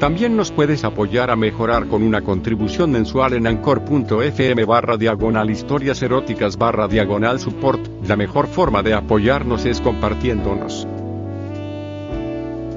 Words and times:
También 0.00 0.36
nos 0.36 0.52
puedes 0.52 0.84
apoyar 0.84 1.28
a 1.28 1.34
mejorar 1.34 1.88
con 1.88 2.04
una 2.04 2.22
contribución 2.22 2.92
mensual 2.92 3.32
en 3.32 3.48
anchor.fm 3.48 4.64
barra 4.64 4.96
diagonal 4.96 5.50
historias 5.50 6.00
eróticas 6.02 6.56
barra 6.56 6.86
diagonal 6.86 7.40
support. 7.40 7.80
La 8.06 8.14
mejor 8.14 8.46
forma 8.46 8.84
de 8.84 8.94
apoyarnos 8.94 9.64
es 9.64 9.80
compartiéndonos. 9.80 10.86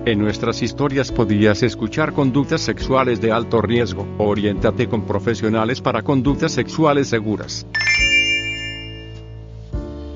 En 0.04 0.18
nuestras 0.18 0.64
historias 0.64 1.12
podías 1.12 1.62
escuchar 1.62 2.12
conductas 2.14 2.62
sexuales 2.62 3.22
de 3.22 3.32
alto 3.32 3.62
riesgo. 3.62 4.08
Oriéntate 4.18 4.90
con 4.90 5.06
profesionales 5.06 5.80
para 5.80 6.02
conductas 6.02 6.54
sexuales 6.54 7.08
seguras. 7.08 7.68